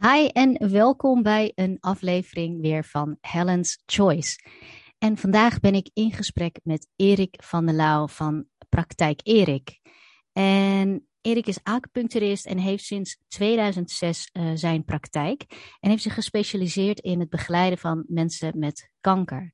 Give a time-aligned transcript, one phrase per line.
[0.00, 4.38] Hi en welkom bij een aflevering weer van Helen's Choice.
[4.98, 9.80] En vandaag ben ik in gesprek met Erik van der Lauw van Praktijk Erik.
[10.32, 15.44] En Erik is acupuncturist en heeft sinds 2006 uh, eh, zijn praktijk
[15.80, 19.52] en heeft zich gespecialiseerd in het begeleiden van mensen met kanker.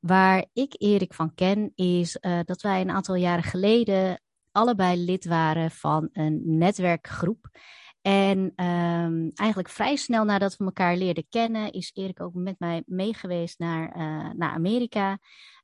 [0.00, 4.20] Waar ik Erik van ken is uh, dat wij een aantal jaren geleden
[4.52, 7.50] allebei lid waren van een netwerkgroep.
[8.06, 12.82] En um, eigenlijk vrij snel nadat we elkaar leerden kennen, is Erik ook met mij
[12.86, 15.18] meegeweest naar, uh, naar Amerika.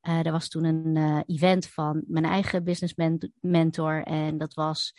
[0.08, 2.94] Uh, er was toen een uh, event van mijn eigen business
[3.40, 4.02] mentor.
[4.02, 4.94] En dat was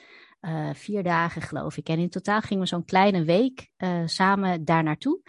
[0.74, 1.90] vier dagen, geloof ik.
[1.90, 3.70] En in totaal gingen we zo'n kleine week
[4.06, 5.22] samen daar naartoe.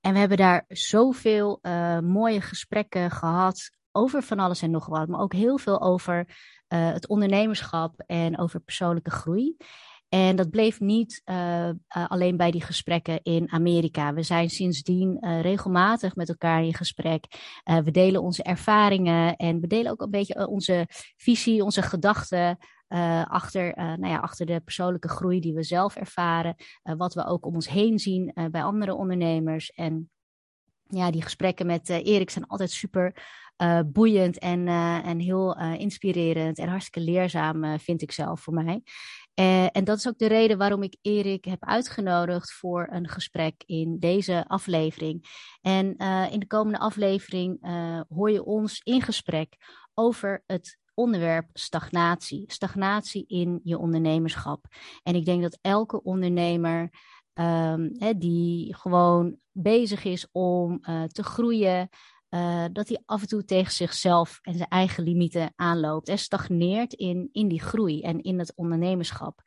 [0.00, 1.58] En we hebben daar zoveel
[2.02, 5.08] mooie gesprekken gehad over van alles en nog wat.
[5.08, 6.26] Maar ook heel veel over
[6.68, 9.56] het ondernemerschap en over persoonlijke groei.
[10.12, 14.14] En dat bleef niet uh, uh, alleen bij die gesprekken in Amerika.
[14.14, 17.24] We zijn sindsdien uh, regelmatig met elkaar in gesprek.
[17.64, 22.58] we delen onze ervaringen en we delen ook een beetje onze visie, onze gedachten.
[23.24, 26.54] achter, nou ja, achter de persoonlijke groei die we zelf ervaren.
[26.82, 29.70] wat we ook om ons heen zien bij andere ondernemers.
[29.70, 30.10] En
[30.86, 33.14] ja, die gesprekken met Erik zijn altijd super
[33.86, 34.68] boeiend en,
[35.04, 38.82] en heel inspirerend en hartstikke leerzaam, vind ik zelf voor mij.
[39.34, 43.62] Uh, en dat is ook de reden waarom ik Erik heb uitgenodigd voor een gesprek
[43.66, 45.46] in deze aflevering.
[45.60, 49.56] En uh, in de komende aflevering uh, hoor je ons in gesprek
[49.94, 52.44] over het onderwerp stagnatie.
[52.46, 54.64] Stagnatie in je ondernemerschap.
[55.02, 56.90] En ik denk dat elke ondernemer
[57.98, 61.88] hè, die gewoon bezig is om te groeien,
[62.34, 66.92] uh, dat hij af en toe tegen zichzelf en zijn eigen limieten aanloopt en stagneert
[66.92, 69.42] in, in die groei en in het ondernemerschap.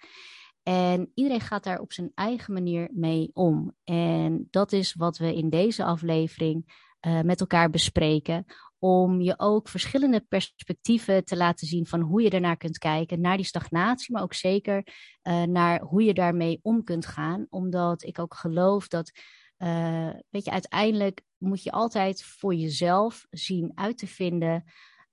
[0.63, 3.75] En iedereen gaat daar op zijn eigen manier mee om.
[3.83, 8.45] En dat is wat we in deze aflevering uh, met elkaar bespreken.
[8.79, 13.37] Om je ook verschillende perspectieven te laten zien van hoe je ernaar kunt kijken, naar
[13.37, 14.87] die stagnatie, maar ook zeker
[15.23, 17.45] uh, naar hoe je daarmee om kunt gaan.
[17.49, 19.11] Omdat ik ook geloof dat
[19.57, 24.63] uh, weet je, uiteindelijk moet je altijd voor jezelf zien uit te vinden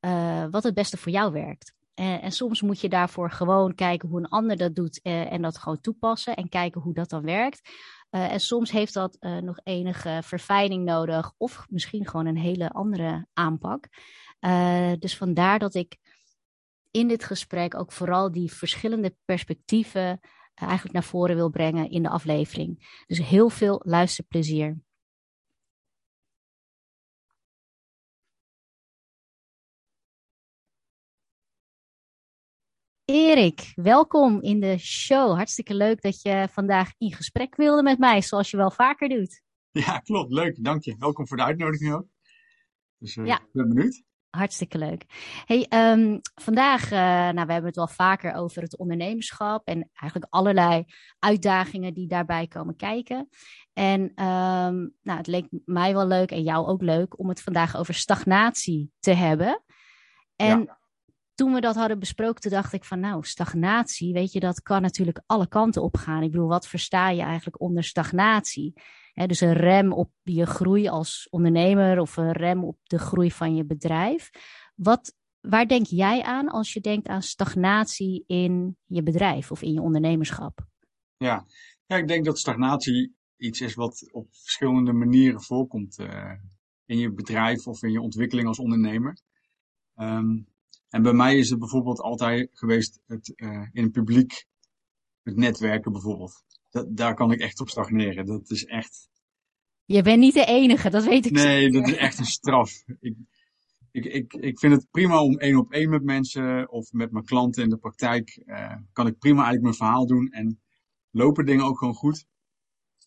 [0.00, 1.74] uh, wat het beste voor jou werkt.
[1.94, 5.58] En, en, soms moet je daarvoor gewoon kijken hoe een ander dat doet en dat
[5.58, 7.70] gewoon toepassen en kijken hoe dat dan werkt.
[8.10, 13.88] en soms heeft dat nog enige verfijning nodig of misschien gewoon een hele andere aanpak.
[14.98, 15.98] dus vandaar dat ik
[16.92, 20.20] in dit gesprek ook vooral die verschillende perspectieven
[20.64, 23.02] eigenlijk naar voren wil brengen in de aflevering.
[23.06, 24.80] Dus heel veel luisterplezier.
[33.04, 35.34] Erik, welkom in de show.
[35.34, 39.42] Hartstikke leuk dat je vandaag in gesprek wilde met mij, zoals je wel vaker doet.
[39.70, 40.32] Ja, klopt.
[40.32, 40.64] Leuk.
[40.64, 40.96] Dank je.
[40.98, 42.06] Welkom voor de uitnodiging ook.
[42.98, 43.40] Dus uh, ja.
[43.40, 44.02] ik ben benieuwd.
[44.36, 45.04] Hartstikke leuk.
[45.44, 50.32] Hey, um, vandaag, uh, nou, we hebben het wel vaker over het ondernemerschap en eigenlijk
[50.34, 50.84] allerlei
[51.18, 53.28] uitdagingen die daarbij komen kijken.
[53.72, 57.76] En um, nou, het leek mij wel leuk en jou ook leuk om het vandaag
[57.76, 59.62] over stagnatie te hebben.
[60.36, 60.78] En ja.
[61.34, 65.22] toen we dat hadden besproken, dacht ik van nou, stagnatie, weet je, dat kan natuurlijk
[65.26, 66.22] alle kanten op gaan.
[66.22, 68.72] Ik bedoel, wat versta je eigenlijk onder stagnatie?
[69.14, 73.54] Dus een rem op je groei als ondernemer of een rem op de groei van
[73.54, 74.30] je bedrijf.
[74.74, 79.72] Wat, waar denk jij aan als je denkt aan stagnatie in je bedrijf of in
[79.72, 80.66] je ondernemerschap?
[81.16, 81.46] Ja,
[81.86, 86.32] ja ik denk dat stagnatie iets is wat op verschillende manieren voorkomt uh,
[86.84, 89.18] in je bedrijf of in je ontwikkeling als ondernemer.
[89.96, 90.46] Um,
[90.88, 94.46] en bij mij is het bijvoorbeeld altijd geweest het uh, in het publiek,
[95.22, 98.26] het netwerken bijvoorbeeld dat, daar kan ik echt op stagneren.
[98.26, 99.10] Dat is echt.
[99.84, 102.84] Je bent niet de enige, dat weet ik Nee, dat is echt een straf.
[103.00, 103.16] Ik,
[103.90, 107.24] ik, ik, ik vind het prima om één op één met mensen of met mijn
[107.24, 108.42] klanten in de praktijk.
[108.46, 110.60] Uh, kan ik prima eigenlijk mijn verhaal doen en
[111.10, 112.26] lopen dingen ook gewoon goed.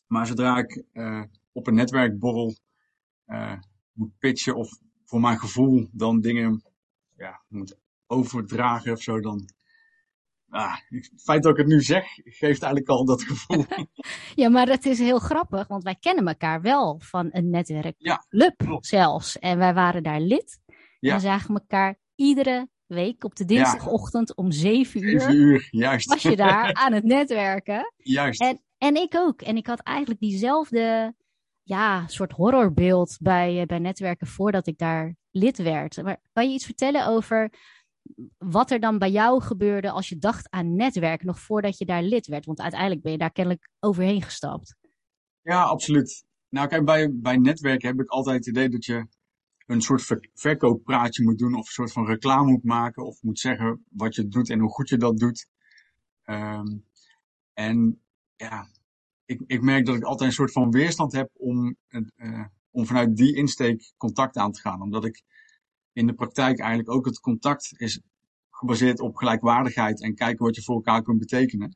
[0.07, 2.55] Maar zodra ik uh, op een netwerkborrel
[3.27, 3.57] uh,
[3.91, 6.63] moet pitchen of voor mijn gevoel dan dingen
[7.17, 7.77] ja, moet
[8.07, 9.49] overdragen of zo, dan,
[10.55, 13.65] ah, het feit dat ik het nu zeg, geeft eigenlijk al dat gevoel.
[14.41, 17.95] ja, maar het is heel grappig, want wij kennen elkaar wel van een netwerk.
[17.97, 18.25] Ja,
[18.79, 19.39] zelfs.
[19.39, 20.59] En wij waren daar lid.
[20.99, 21.09] Ja.
[21.09, 24.43] En we zagen elkaar iedere week op de dinsdagochtend ja.
[24.43, 25.19] om zeven uur.
[25.19, 26.09] Zeven uur, juist.
[26.09, 27.93] Was je daar aan het netwerken.
[27.97, 28.41] Juist.
[28.41, 29.41] En, en ik ook.
[29.41, 31.13] En ik had eigenlijk diezelfde
[31.63, 36.03] ja, soort horrorbeeld bij, eh, bij netwerken voordat ik daar lid werd.
[36.03, 37.51] Maar kan je iets vertellen over
[38.37, 42.03] wat er dan bij jou gebeurde als je dacht aan netwerk, nog voordat je daar
[42.03, 42.45] lid werd.
[42.45, 44.75] Want uiteindelijk ben je daar kennelijk overheen gestapt.
[45.41, 46.25] Ja, absoluut.
[46.49, 49.07] Nou, kijk, bij, bij netwerken heb ik altijd het idee dat je
[49.65, 53.39] een soort ver verkooppraatje moet doen, of een soort van reclame moet maken, of moet
[53.39, 55.47] zeggen wat je doet en hoe goed je dat doet.
[56.25, 56.85] Um,
[57.53, 58.01] en
[58.35, 58.67] ja,
[59.25, 61.75] ik, ik merk dat ik altijd een soort van weerstand heb om,
[62.15, 64.81] uh, om vanuit die insteek contact aan te gaan.
[64.81, 65.23] Omdat ik
[65.95, 68.01] in de praktijk eigenlijk ook het contact is
[68.49, 71.75] gebaseerd op gelijkwaardigheid en kijken wat je voor elkaar kunt betekenen.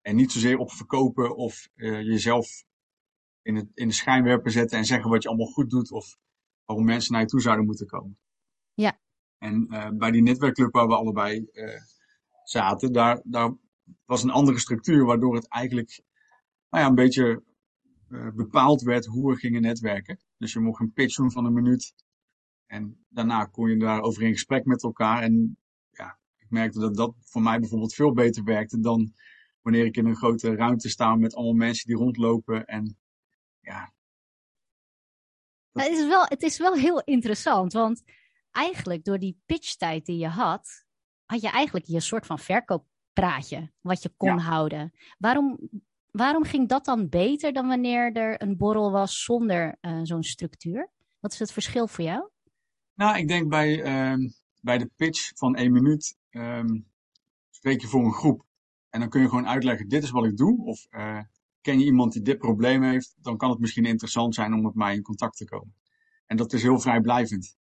[0.00, 2.64] En niet zozeer op verkopen of uh, jezelf
[3.42, 6.16] in, het, in de schijnwerper zetten en zeggen wat je allemaal goed doet of
[6.64, 8.18] waarom mensen naar je toe zouden moeten komen.
[8.74, 9.00] Ja.
[9.38, 11.80] En uh, bij die netwerkclub waar we allebei uh,
[12.44, 13.54] zaten, daar, daar
[14.04, 16.02] was een andere structuur waardoor het eigenlijk
[16.70, 17.42] nou ja, een beetje
[18.34, 20.20] bepaald werd hoe we gingen netwerken.
[20.36, 21.94] Dus je mocht een pitch doen van een minuut
[22.70, 25.22] en daarna kon je daarover in gesprek met elkaar.
[25.22, 25.58] En
[25.90, 29.12] ja, ik merkte dat dat voor mij bijvoorbeeld veel beter werkte dan
[29.62, 32.96] wanneer ik in een grote ruimte sta met allemaal mensen die rondlopen en
[33.60, 33.92] ja.
[35.72, 38.02] Het is, wel, het is wel heel interessant, want
[38.50, 40.84] eigenlijk door die pitchtijd die je had,
[41.24, 44.38] had je eigenlijk je soort van verkooppraatje wat je kon ja.
[44.38, 44.92] houden.
[45.18, 45.58] Waarom,
[46.10, 50.90] waarom ging dat dan beter dan wanneer er een borrel was zonder uh, zo'n structuur?
[51.20, 52.30] Wat is het verschil voor jou?
[53.00, 56.86] Nou, ik denk bij, um, bij de pitch van één minuut um,
[57.50, 58.46] spreek je voor een groep.
[58.90, 60.64] En dan kun je gewoon uitleggen, dit is wat ik doe.
[60.64, 61.20] Of uh,
[61.60, 64.74] ken je iemand die dit probleem heeft, dan kan het misschien interessant zijn om met
[64.74, 65.74] mij in contact te komen.
[66.26, 67.56] En dat is heel vrijblijvend.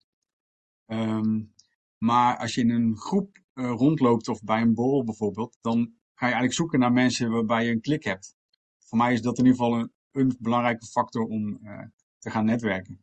[0.87, 1.55] Um,
[1.99, 5.77] maar als je in een groep uh, rondloopt of bij een borrel bijvoorbeeld, dan
[6.15, 8.37] ga je eigenlijk zoeken naar mensen waarbij je een klik hebt.
[8.79, 11.81] Voor mij is dat in ieder geval een, belangrijke factor om uh,
[12.19, 13.01] te gaan netwerken.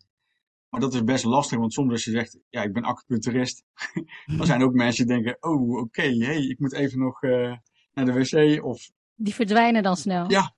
[0.76, 3.64] Maar dat is best lastig, want soms als je zegt, ja, ik ben acupuncturist,
[4.38, 7.58] dan zijn ook mensen die denken, oh, oké, okay, hey, ik moet even nog uh,
[7.94, 8.90] naar de wc of...
[9.16, 10.30] Die verdwijnen dan snel.
[10.30, 10.56] Ja,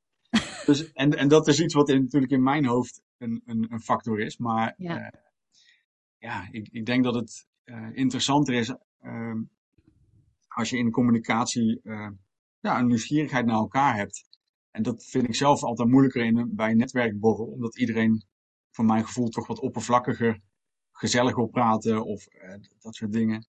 [0.66, 3.82] dus, en, en dat is iets wat in, natuurlijk in mijn hoofd een, een, een
[3.82, 4.38] factor is.
[4.38, 5.08] Maar ja, uh,
[6.18, 9.36] ja ik, ik denk dat het uh, interessanter is uh,
[10.48, 11.82] als je in communicatie
[12.60, 14.24] ja, een nieuwsgierigheid naar elkaar hebt.
[14.72, 18.26] En dat vind ik zelf altijd moeilijker in, bij een netwerkborrel, omdat iedereen
[18.78, 20.40] voor mijn gevoel toch wat oppervlakkiger
[20.92, 22.28] gezellig wil praten of
[22.80, 23.48] dat soort dingen.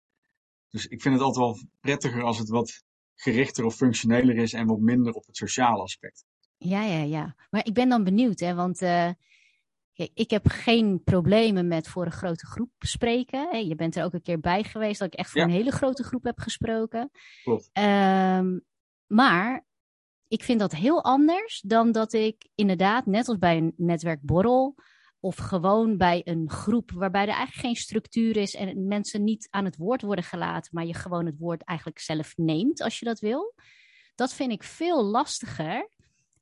[0.69, 2.83] Dus ik vind het altijd wel prettiger als het wat
[3.15, 6.25] gerichter of functioneler is en wat minder op het sociale aspect.
[6.57, 7.35] Ja, ja, ja.
[7.49, 9.09] Maar ik ben dan benieuwd, hè, want uh,
[10.13, 13.67] ik heb geen problemen met voor een grote groep spreken.
[13.67, 15.47] Je bent er ook een keer bij geweest dat ik echt voor ja.
[15.47, 17.11] een hele grote groep heb gesproken.
[17.43, 17.69] Klopt.
[17.73, 18.65] Um,
[19.07, 19.65] maar
[20.27, 24.75] ik vind dat heel anders dan dat ik inderdaad, net als bij een netwerkborrel,
[25.25, 29.65] of gewoon bij een groep waarbij er eigenlijk geen structuur is en mensen niet aan
[29.65, 33.19] het woord worden gelaten, maar je gewoon het woord eigenlijk zelf neemt als je dat
[33.19, 33.53] wil.
[34.15, 35.89] Dat vind ik veel lastiger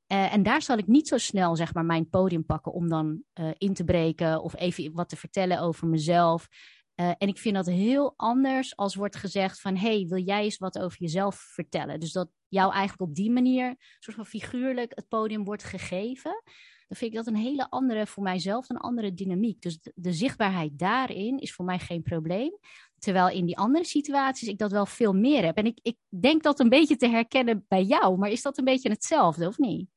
[0.08, 3.24] uh, en daar zal ik niet zo snel zeg maar, mijn podium pakken om dan
[3.40, 6.48] uh, in te breken of even wat te vertellen over mezelf.
[6.96, 9.76] Uh, en ik vind dat heel anders als wordt gezegd van...
[9.76, 12.00] hey, wil jij eens wat over jezelf vertellen?
[12.00, 16.44] Dus dat jou eigenlijk op die manier, soort van figuurlijk, het podium wordt gegeven.
[16.88, 19.62] Dan vind ik dat een hele andere, voor mijzelf, een andere dynamiek.
[19.62, 22.58] Dus de, de zichtbaarheid daarin is voor mij geen probleem.
[22.98, 25.58] Terwijl in die andere situaties ik dat wel veel meer heb.
[25.58, 28.18] En ik, ik denk dat een beetje te herkennen bij jou.
[28.18, 29.90] Maar is dat een beetje hetzelfde, of niet?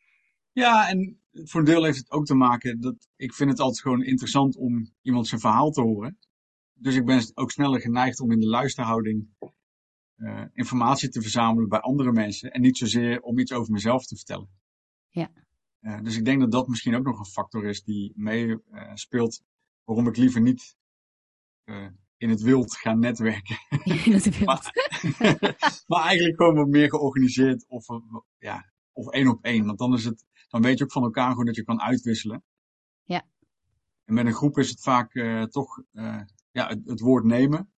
[0.52, 3.80] Ja, en voor een deel heeft het ook te maken dat ik vind het altijd
[3.80, 6.18] gewoon interessant om iemand zijn verhaal te horen.
[6.72, 9.28] Dus ik ben ook sneller geneigd om in de luisterhouding
[10.16, 12.50] uh, informatie te verzamelen bij andere mensen.
[12.50, 14.48] En niet zozeer om iets over mezelf te vertellen.
[15.08, 15.30] Ja.
[15.80, 19.40] Uh, dus ik denk dat dat misschien ook nog een factor is die meespeelt.
[19.40, 19.46] Uh,
[19.84, 20.76] waarom ik liever niet
[22.16, 23.56] in het wild ga netwerken.
[24.04, 24.46] In het wild.
[24.46, 24.74] maar,
[25.86, 27.86] maar, eigenlijk gewoon wat meer georganiseerd of,
[28.38, 29.66] ja, of één op één.
[29.66, 32.44] Want dan is het dan weet je ook van elkaar gewoon dat je kan uitwisselen.
[33.02, 33.26] Ja.
[34.04, 37.70] En met een groep is het vaak uh, toch uh, ja, het, het, woord nemen.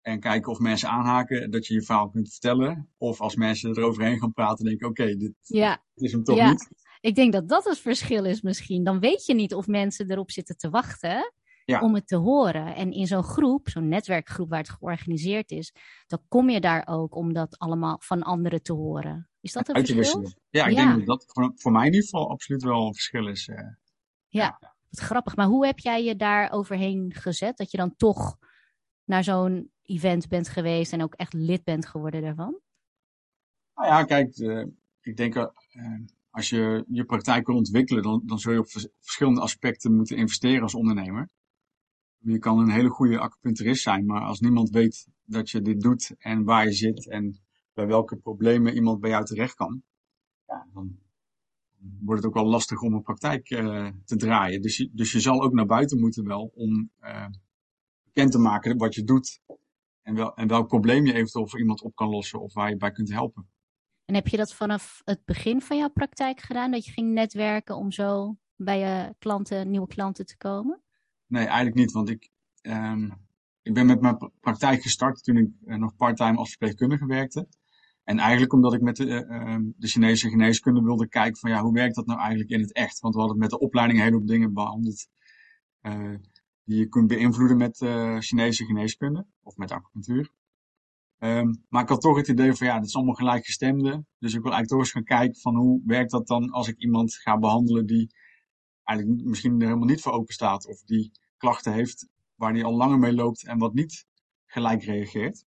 [0.00, 2.90] En kijken of mensen aanhaken, dat je je verhaal kunt vertellen.
[2.96, 5.82] Of als mensen eroverheen gaan praten, denk ik, oké, okay, dit, ja.
[5.94, 6.50] dit, is hem toch ja.
[6.50, 6.68] niet.
[7.02, 8.84] Ik denk dat dat het verschil is misschien.
[8.84, 11.32] Dan weet je niet of mensen erop zitten te wachten
[11.64, 11.80] ja.
[11.80, 12.74] om het te horen.
[12.74, 15.72] En in zo'n groep, zo'n netwerkgroep waar het georganiseerd is,
[16.06, 19.28] dan kom je daar ook om dat allemaal van anderen te horen.
[19.40, 20.32] Is dat een verschil?
[20.50, 20.84] Ja, ik ja.
[20.84, 23.48] denk dat dat voor, voor, mij in ieder geval absoluut wel een verschil is.
[23.48, 25.36] Uh, ja, ja, wat grappig.
[25.36, 27.56] Maar hoe heb jij je daar overheen gezet?
[27.56, 28.36] Dat je dan toch
[29.04, 32.60] naar zo'n event bent geweest en ook echt lid bent geworden daarvan?
[33.74, 34.66] Nou ja, kijk, uh,
[35.00, 35.46] ik denk uh,
[36.32, 40.16] als je je praktijk wil ontwikkelen, dan, dan zul je op vers verschillende aspecten moeten
[40.16, 41.28] investeren als ondernemer.
[42.18, 46.14] Je kan een hele goede acupuncturist zijn, maar als niemand weet dat je dit doet
[46.18, 47.40] en waar je zit en
[47.74, 49.82] bij welke problemen iemand bij jou terecht kan,
[50.46, 50.98] ja, dan
[52.00, 54.62] wordt het ook wel lastig om een praktijk uh, te draaien.
[54.62, 57.26] Dus je, dus je zal ook naar buiten moeten wel om uh,
[58.04, 59.40] bekend te maken wat je doet
[60.02, 62.76] en, wel, en welk probleem je eventueel voor iemand op kan lossen of waar je
[62.76, 63.48] bij kunt helpen.
[64.12, 67.76] En heb je dat vanaf het begin van jouw praktijk gedaan, dat je ging netwerken
[67.76, 70.82] om zo bij je klanten, nieuwe klanten te komen?
[71.26, 72.30] Nee, eigenlijk niet, want ik,
[72.62, 73.12] um,
[73.62, 77.48] ik ben met mijn praktijk gestart toen ik uh, nog parttime als verpleegkundige werkte.
[78.04, 81.72] En eigenlijk omdat ik met de, uh, de Chinese geneeskunde wilde kijken van ja, hoe
[81.72, 83.00] werkt dat nou eigenlijk in het echt?
[83.00, 85.08] Want we hadden met de opleiding een heleboel dingen behandeld
[85.82, 86.14] uh,
[86.64, 87.76] die je kunt beïnvloeden met
[88.24, 90.30] Chinese geneeskunde of met acupunctuur.
[91.24, 94.04] Um, maar ik had toch het idee van ja, dat is allemaal gelijkgestemde.
[94.18, 96.78] Dus ik wil eigenlijk toch eens gaan kijken van hoe werkt dat dan als ik
[96.78, 98.14] iemand ga behandelen die
[98.82, 102.76] eigenlijk misschien er helemaal niet voor open staat of die klachten heeft waar die al
[102.76, 104.06] langer mee loopt en wat niet
[104.46, 105.44] gelijk reageert.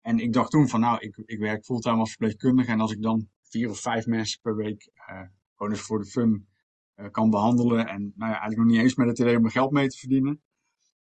[0.00, 3.02] En ik dacht toen van nou, ik, ik werk fulltime als verpleegkundige en als ik
[3.02, 5.22] dan vier of vijf mensen per week uh,
[5.56, 6.48] gewoon eens voor de fun
[6.96, 9.50] uh, kan behandelen en nou ja, eigenlijk nog niet eens met het idee om er
[9.50, 10.42] geld mee te verdienen,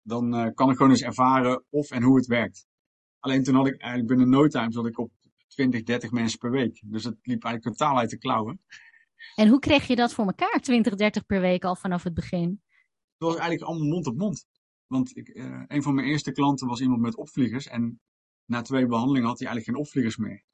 [0.02, 2.68] dan uh, kan ik gewoon eens ervaren of en hoe het werkt.
[3.20, 5.10] Alleen toen had ik eigenlijk binnen no time zat ik op
[5.48, 6.82] 20, 30 mensen per week.
[6.84, 8.60] Dus het liep eigenlijk totaal uit de klauwen.
[9.34, 12.48] En hoe kreeg je dat voor elkaar, 20, 30 per week al vanaf het begin?
[13.18, 14.46] Het was eigenlijk allemaal mond op mond.
[14.86, 17.66] Want ik, uh, een van mijn eerste klanten was iemand met opvliegers.
[17.66, 18.00] En
[18.44, 20.44] na twee behandelingen had hij eigenlijk geen opvliegers meer.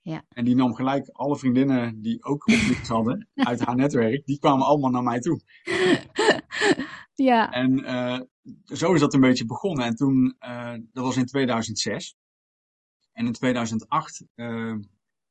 [0.00, 0.24] Ja.
[0.28, 4.66] En die nam gelijk alle vriendinnen die ook opvliegers hadden uit haar netwerk, die kwamen
[4.66, 5.40] allemaal naar mij toe.
[7.24, 7.52] ja.
[7.52, 8.20] En uh,
[8.64, 9.84] zo is dat een beetje begonnen.
[9.84, 12.16] En toen, uh, dat was in 2006.
[13.12, 14.76] En in 2008 uh,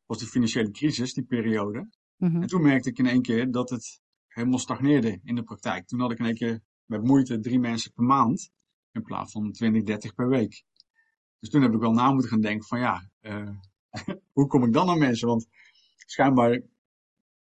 [0.05, 1.89] was die financiële crisis, die periode.
[2.17, 2.41] Mm -hmm.
[2.41, 5.87] En toen merkte ik in één keer dat het helemaal stagneerde in de praktijk.
[5.87, 8.51] Toen had ik in één keer met moeite drie mensen per maand
[8.91, 10.63] in plaats van 20, 30 per week.
[11.39, 13.09] Dus toen heb ik wel na moeten gaan denken van ja,
[14.33, 15.27] hoe kom ik dan aan mensen?
[15.27, 15.47] Want
[15.95, 16.61] schijnbaar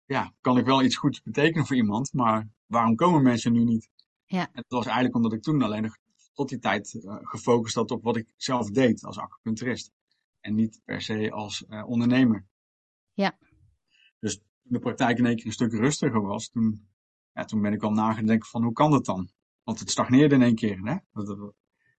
[0.05, 3.91] ja, kan ik wel iets goeds betekenen voor iemand, maar waarom komen mensen nu niet?
[4.29, 4.41] Ja.
[4.41, 5.97] En dat was eigenlijk omdat ik toen alleen nog
[6.33, 9.93] tot die tijd uh, gefocust had op wat ik zelf deed als acupuncturist.
[10.41, 12.47] En niet per se als uh, ondernemer.
[13.13, 13.39] Ja.
[14.19, 16.89] Dus toen de praktijk in één keer een stuk rustiger was, toen,
[17.33, 19.31] ja, toen ben ik al nagedenken van hoe kan dat dan?
[19.63, 20.97] Want het stagneerde in één keer, hè?
[21.13, 21.55] Dat, dat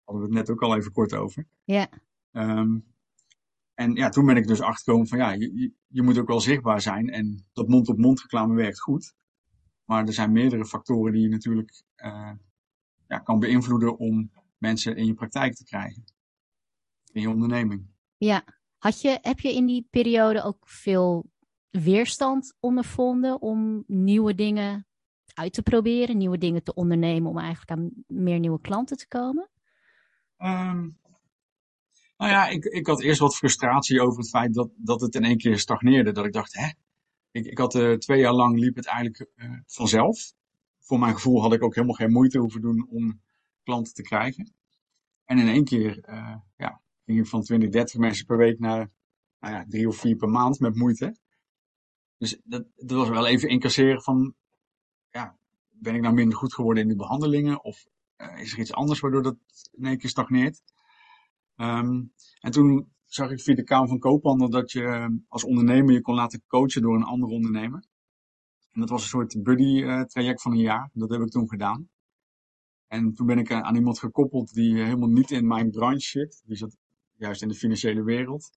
[0.05, 1.47] hadden we het net ook al even kort over.
[1.65, 1.89] Ja.
[2.33, 2.95] Um,
[3.75, 6.81] en ja, toen ben ik dus achtergekomen van ja, je, je moet ook wel zichtbaar
[6.81, 7.09] zijn.
[7.09, 9.15] En dat mond-op-mond reclame werkt goed.
[9.89, 12.33] Maar er zijn meerdere factoren die je natuurlijk uh,
[13.07, 16.05] ja, kan beïnvloeden om mensen in je praktijk te krijgen.
[17.13, 17.87] In je onderneming.
[18.17, 18.45] Ja.
[18.79, 21.31] Had je, heb je in die periode ook veel
[21.71, 24.87] weerstand ondervonden om nieuwe dingen
[25.35, 29.49] uit te proberen, nieuwe dingen te ondernemen om eigenlijk aan meer nieuwe klanten te komen?
[30.39, 30.99] Um,
[32.17, 35.25] nou ja, ik, ik had eerst wat frustratie over het feit dat, dat het in
[35.25, 36.13] één keer stagneerde.
[36.13, 36.69] Dat ik dacht, hè?
[37.31, 40.33] Ik, ik had uh, twee jaar lang liep het eigenlijk uh, vanzelf.
[40.79, 43.23] Voor mijn gevoel had ik ook helemaal geen moeite hoeven doen om
[43.63, 44.53] klanten te krijgen.
[45.25, 48.91] En in één keer uh, ja, ging ik van 20, 30 mensen per week naar
[49.41, 51.17] nou ja, drie of vier per maand met moeite.
[52.17, 54.35] Dus dat, dat was wel even incasseren van,
[55.11, 57.65] ja, ben ik nou minder goed geworden in de behandelingen?
[57.65, 57.87] Of
[58.37, 59.37] is er iets anders waardoor dat
[59.73, 60.63] in één keer stagneert?
[61.57, 66.01] Um, en toen zag ik via de Kamer van Koophandel dat je als ondernemer je
[66.01, 67.85] kon laten coachen door een andere ondernemer.
[68.73, 70.91] En dat was een soort buddy uh, traject van een jaar.
[70.93, 71.89] Dat heb ik toen gedaan.
[72.87, 76.43] En toen ben ik aan iemand gekoppeld die helemaal niet in mijn branche zit.
[76.45, 76.77] Die zat
[77.17, 78.51] juist in de financiële wereld.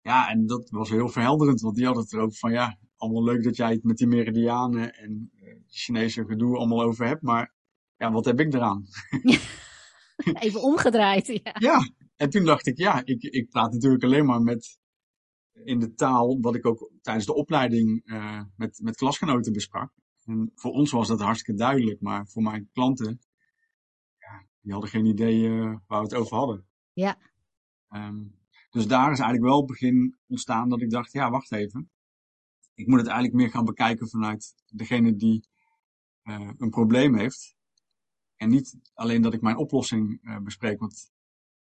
[0.00, 3.24] Ja, en dat was heel verhelderend, want die had het er ook van, ja, allemaal
[3.24, 5.30] leuk dat jij het met die meridianen en
[5.68, 7.54] Chinese gedoe allemaal over hebt, maar
[7.96, 8.86] ja, wat heb ik eraan?
[10.40, 11.54] Even omgedraaid, ja.
[11.58, 11.90] Ja,
[12.22, 14.78] en toen dacht ik, ja, ik, ik praat natuurlijk alleen maar met
[15.52, 19.92] in de taal wat ik ook tijdens de opleiding uh, met, met klasgenoten besprak.
[20.24, 23.20] En voor ons was dat hartstikke duidelijk, maar voor mijn klanten,
[24.18, 26.66] ja, die hadden geen idee uh, waar we het over hadden.
[26.92, 27.18] Ja.
[27.90, 28.38] Um,
[28.70, 31.90] dus daar is eigenlijk wel het begin ontstaan dat ik dacht, ja, wacht even.
[32.74, 35.48] Ik moet het eigenlijk meer gaan bekijken vanuit degene die
[36.24, 37.56] uh, een probleem heeft.
[38.36, 41.10] En niet alleen dat ik mijn oplossing bespreek, want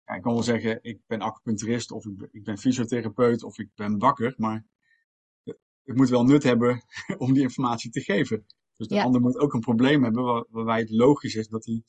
[0.07, 3.59] ja, ik kan wel zeggen, ik ben acupuncturist of ik ben, ik ben fysiotherapeut of
[3.59, 4.65] ik ben bakker, maar
[5.83, 6.83] ik moet wel nut hebben
[7.19, 8.47] om die informatie te geven.
[8.77, 9.03] Dus de Ja.
[9.03, 11.83] ander moet ook een probleem hebben waar, waarbij het logisch is dat hij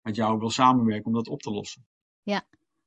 [0.00, 1.86] met jou wil samenwerken om dat op te lossen.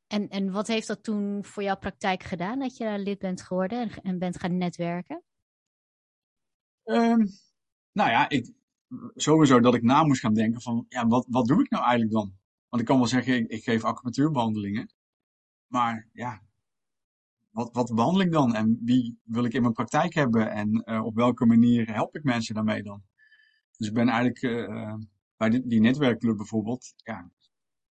[0.07, 3.79] En, en wat heeft dat toen voor jouw praktijk gedaan, dat je lid bent geworden
[3.79, 5.23] en, en bent gaan netwerken?
[6.83, 7.27] Um,
[7.91, 8.53] nou ja, ik,
[9.15, 12.13] sowieso dat ik na moest gaan denken van, ja, wat, wat doe ik nou eigenlijk
[12.13, 12.37] dan?
[12.77, 14.89] Want ik kan wel zeggen, ik, ik geef acupunctuurbehandelingen.
[15.67, 16.41] Maar ja,
[17.49, 18.55] wat, wat behandel ik dan?
[18.55, 20.51] En wie wil ik in mijn praktijk hebben?
[20.51, 23.03] En uh, op welke manier help ik mensen daarmee dan?
[23.77, 24.93] Dus ik ben eigenlijk uh,
[25.37, 27.31] bij die, netwerkclub bijvoorbeeld, ja,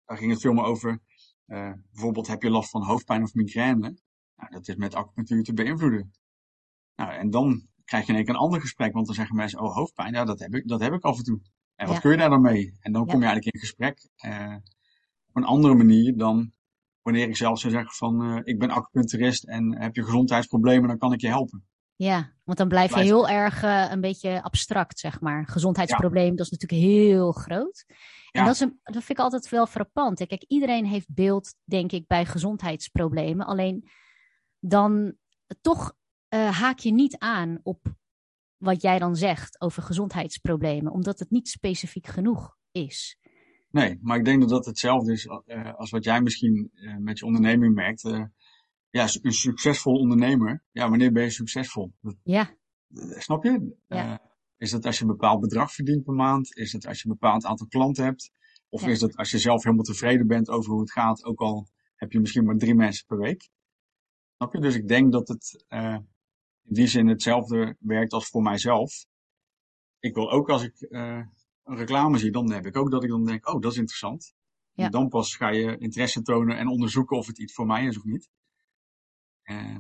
[0.04, 1.00] daar ging het veel meer over.
[1.92, 3.96] Bijvoorbeeld heb je last van hoofdpijn of migraine?
[4.36, 6.12] Nou, dat is met acupunctuur te beïnvloeden.
[6.96, 9.60] Nou, en dan krijg je in één keer een ander gesprek, want dan zeggen mensen,
[9.60, 11.40] oh hoofdpijn, ja, dat heb ik, dat heb ik af en toe.
[11.82, 12.02] En wat ja.
[12.02, 12.78] kun je daar dan mee?
[12.80, 14.56] En dan kom je eigenlijk in gesprek uh,
[15.28, 16.52] op een andere manier dan
[17.02, 20.98] wanneer ik zelf zou zeggen van uh, ik ben acupuncturist en heb je gezondheidsproblemen, dan
[20.98, 21.66] kan ik je helpen.
[21.96, 25.48] Ja, want dan blijf je heel erg uh, een beetje abstract, zeg maar.
[25.48, 26.36] Gezondheidsprobleem, ja.
[26.36, 27.84] dat is natuurlijk heel groot.
[28.30, 28.44] En ja.
[28.44, 30.26] dat, is een, dat vind ik altijd wel frappant.
[30.26, 33.46] Kijk, iedereen heeft beeld, denk ik, bij gezondheidsproblemen.
[33.46, 33.88] Alleen
[34.58, 35.16] dan
[35.60, 35.94] toch
[36.34, 37.94] uh, haak je niet aan op
[38.62, 43.18] wat jij dan zegt over gezondheidsproblemen, omdat het niet specifiek genoeg is.
[43.70, 47.18] Nee, maar ik denk dat dat hetzelfde is uh, als wat jij misschien uh, met
[47.18, 48.04] je onderneming merkt.
[48.04, 48.24] Uh,
[48.90, 50.64] ja, een succesvol ondernemer.
[50.70, 51.92] Ja, wanneer ben je succesvol?
[52.00, 52.50] Dat, ja.
[53.18, 53.76] Snap je?
[53.88, 54.20] Ja.
[54.56, 56.56] is dat als je een bepaald bedrag verdient per maand?
[56.56, 58.30] Is het als je een bepaald aantal klanten hebt?
[58.68, 58.88] Of Ja.
[58.88, 62.12] is dat als je zelf helemaal tevreden bent over hoe het gaat, ook al heb
[62.12, 63.50] je misschien maar drie mensen per week?
[64.36, 64.60] Snap je?
[64.60, 65.64] Dus ik denk dat het
[66.64, 69.06] in die zin hetzelfde werkt als voor mijzelf.
[69.98, 71.24] Ik wil ook als ik uh,
[71.64, 74.34] een reclame zie, dan heb ik ook dat ik dan denk, oh, dat is interessant.
[74.72, 74.84] Ja.
[74.84, 77.96] En dan pas ga je interesse tonen en onderzoeken of het iets voor mij is
[77.96, 78.30] of niet.
[79.44, 79.76] Uh,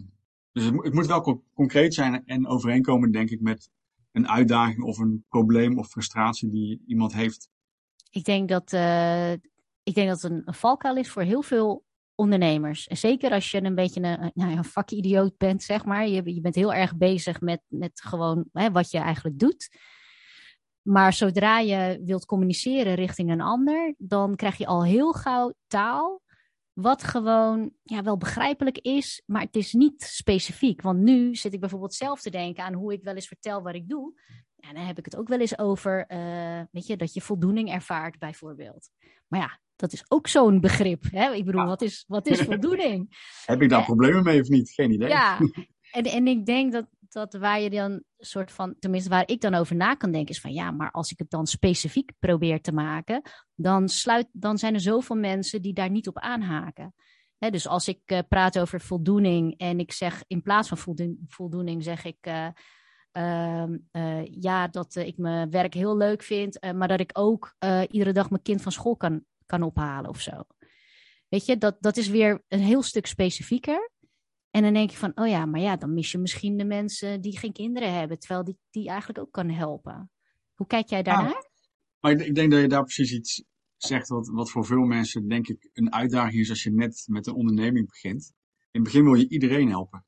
[0.52, 3.70] dus het, het, moet wel co concreet zijn en overeenkomen, denk ik, met
[4.12, 7.50] een uitdaging of een probleem of frustratie die iemand heeft.
[8.10, 9.32] Ik denk dat, uh,
[9.82, 11.84] ik denk dat het een, een valkuil is voor heel veel
[12.14, 12.88] ondernemers.
[12.88, 16.08] En zeker als je een beetje een, nou ja, vakidioot bent, zeg maar.
[16.08, 19.68] Je, je bent heel erg bezig met, met gewoon hè, wat je eigenlijk doet.
[20.82, 26.20] Maar zodra je wilt communiceren richting een ander, dan krijg je al heel gauw taal.
[26.72, 30.82] Wat gewoon ja, wel begrijpelijk is, maar het is niet specifiek.
[30.82, 33.74] Want nu zit ik bijvoorbeeld zelf te denken aan hoe ik wel eens vertel wat
[33.74, 34.12] ik doe.
[34.56, 37.72] En dan heb ik het ook wel eens over, uh, weet je, dat je voldoening
[37.72, 38.90] ervaart, bijvoorbeeld.
[39.28, 41.04] Maar ja, dat is ook zo'n begrip.
[41.10, 41.32] Hè?
[41.32, 41.66] Ik bedoel, ja.
[41.66, 43.16] wat, is, wat is voldoening?
[43.46, 44.70] heb ik daar uh, problemen mee of niet?
[44.70, 45.08] Geen idee.
[45.08, 45.38] Ja,
[45.98, 49.54] en, en ik denk dat, dat waar je dan soort van, tenminste waar ik dan
[49.54, 52.72] over na kan denken, is van ja, maar als ik het dan specifiek probeer te
[52.72, 53.22] maken,
[53.54, 56.94] dan, sluit, dan zijn er zoveel mensen die daar niet op aanhaken.
[57.38, 61.18] He, dus als ik uh, praat over voldoening en ik zeg in plaats van voldoening,
[61.28, 62.26] voldoening zeg ik.
[62.26, 62.46] Uh,
[63.92, 67.56] uh, ja, dat ik mijn werk heel leuk vind, maar dat ik ook
[67.90, 69.24] iedere dag mijn kind van school kan,
[69.58, 70.42] kan ophalen of zo.
[71.28, 73.90] Weet je, dat, dat is weer een heel stuk specifieker.
[74.50, 77.20] En dan denk je van, oh ja, maar ja, dan mis je misschien de mensen
[77.20, 80.10] die geen kinderen hebben, terwijl die, die eigenlijk ook kan helpen.
[80.54, 81.28] Hoe kijk jij daarnaar?
[81.28, 81.50] Ja,
[82.00, 83.44] maar ik, ik, denk dat je daar precies iets
[83.76, 87.26] zegt wat, wat voor veel mensen, denk ik, een uitdaging is als je net met
[87.26, 88.32] een onderneming begint.
[88.70, 90.04] In het begin wil je iedereen helpen.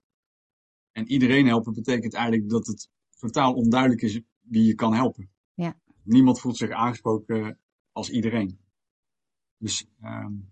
[0.92, 5.30] En iedereen helpen betekent eigenlijk dat het totaal onduidelijk is wie je kan helpen.
[5.54, 5.80] Ja.
[6.02, 7.58] Niemand voelt zich aangesproken
[7.92, 8.63] als iedereen.
[9.64, 10.50] Dus um,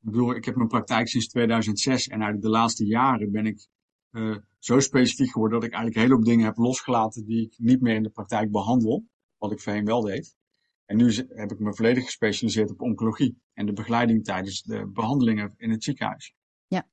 [0.00, 3.68] ik bedoel, ik heb mijn praktijk sinds 2006 en eigenlijk de laatste jaren ben ik
[4.10, 7.54] uh, zo specifiek geworden dat ik eigenlijk een hele hoop dingen heb losgelaten die ik
[7.58, 9.04] niet meer in de praktijk behandel,
[9.36, 10.36] wat ik voorheen wel deed.
[10.84, 15.54] En nu heb ik me volledig gespecialiseerd op oncologie en de begeleiding tijdens de behandelingen
[15.56, 16.34] in het ziekenhuis.
[16.66, 16.88] Ja.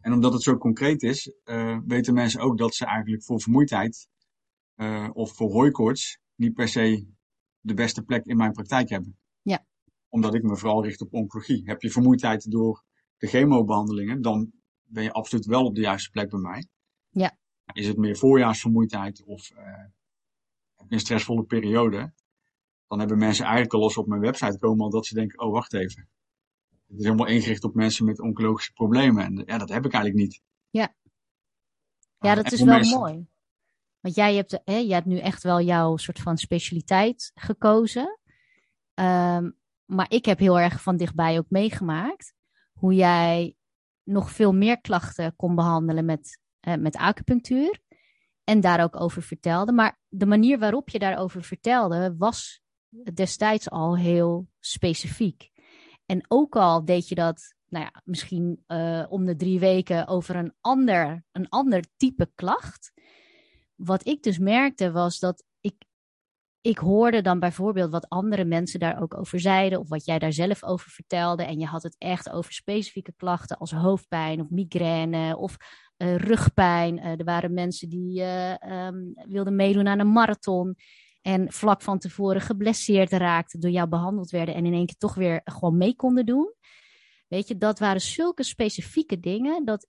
[0.00, 4.08] En omdat het zo concreet is, uh, weten mensen ook dat ze eigenlijk voor vermoeidheid
[4.76, 7.06] uh, of voor hooikoorts niet per se
[7.60, 9.18] de beste plek in mijn praktijk hebben.
[10.08, 11.62] Omdat ik me vooral richt op oncologie.
[11.64, 12.84] Heb je vermoeidheid door
[13.16, 14.52] de chemobehandelingen, dan
[14.84, 16.66] ben je absoluut wel op de juiste plek bij mij.
[17.08, 17.38] Ja.
[17.72, 19.58] Is het meer voorjaarsvermoeidheid of uh,
[20.88, 22.12] je een stressvolle periode,
[22.86, 25.52] dan hebben mensen eigenlijk al los op mijn website komen al dat ze denken, oh
[25.52, 26.08] wacht even.
[26.86, 29.24] Het is helemaal ingericht op mensen met oncologische problemen.
[29.24, 30.42] En ja, dat heb ik eigenlijk niet.
[30.70, 30.94] Ja,
[32.18, 32.98] ja dat is wel mensen...
[32.98, 33.26] mooi.
[34.00, 38.18] Want jij hebt, hè, jij hebt nu echt wel jouw soort van specialiteit gekozen.
[38.94, 39.57] Um,
[39.88, 42.34] maar ik heb heel erg van dichtbij ook meegemaakt
[42.72, 43.56] hoe jij
[44.02, 47.80] nog veel meer klachten kon behandelen met, uh, met acupunctuur.
[48.44, 49.72] En daar ook over vertelde.
[49.72, 52.60] Maar de manier waarop je daarover vertelde was
[53.14, 55.50] destijds al heel specifiek.
[56.06, 60.36] En ook al deed je dat, nou ja, misschien uh, om de drie weken over
[60.36, 62.92] een ander, een ander type klacht.
[63.74, 65.44] Wat ik dus merkte was dat
[66.68, 70.32] ik hoorde dan bijvoorbeeld wat andere mensen daar ook over zeiden, of wat jij daar
[70.32, 71.42] zelf over vertelde.
[71.42, 75.56] En je had het echt over specifieke klachten als hoofdpijn of migraine of
[75.96, 76.96] uh, rugpijn.
[76.96, 80.76] Uh, er waren mensen die uh, um, wilden meedoen aan een marathon.
[81.22, 85.14] En vlak van tevoren geblesseerd raakten, door jou behandeld werden en in één keer toch
[85.14, 86.54] weer gewoon mee konden doen.
[87.28, 89.88] Weet je, dat waren zulke specifieke dingen dat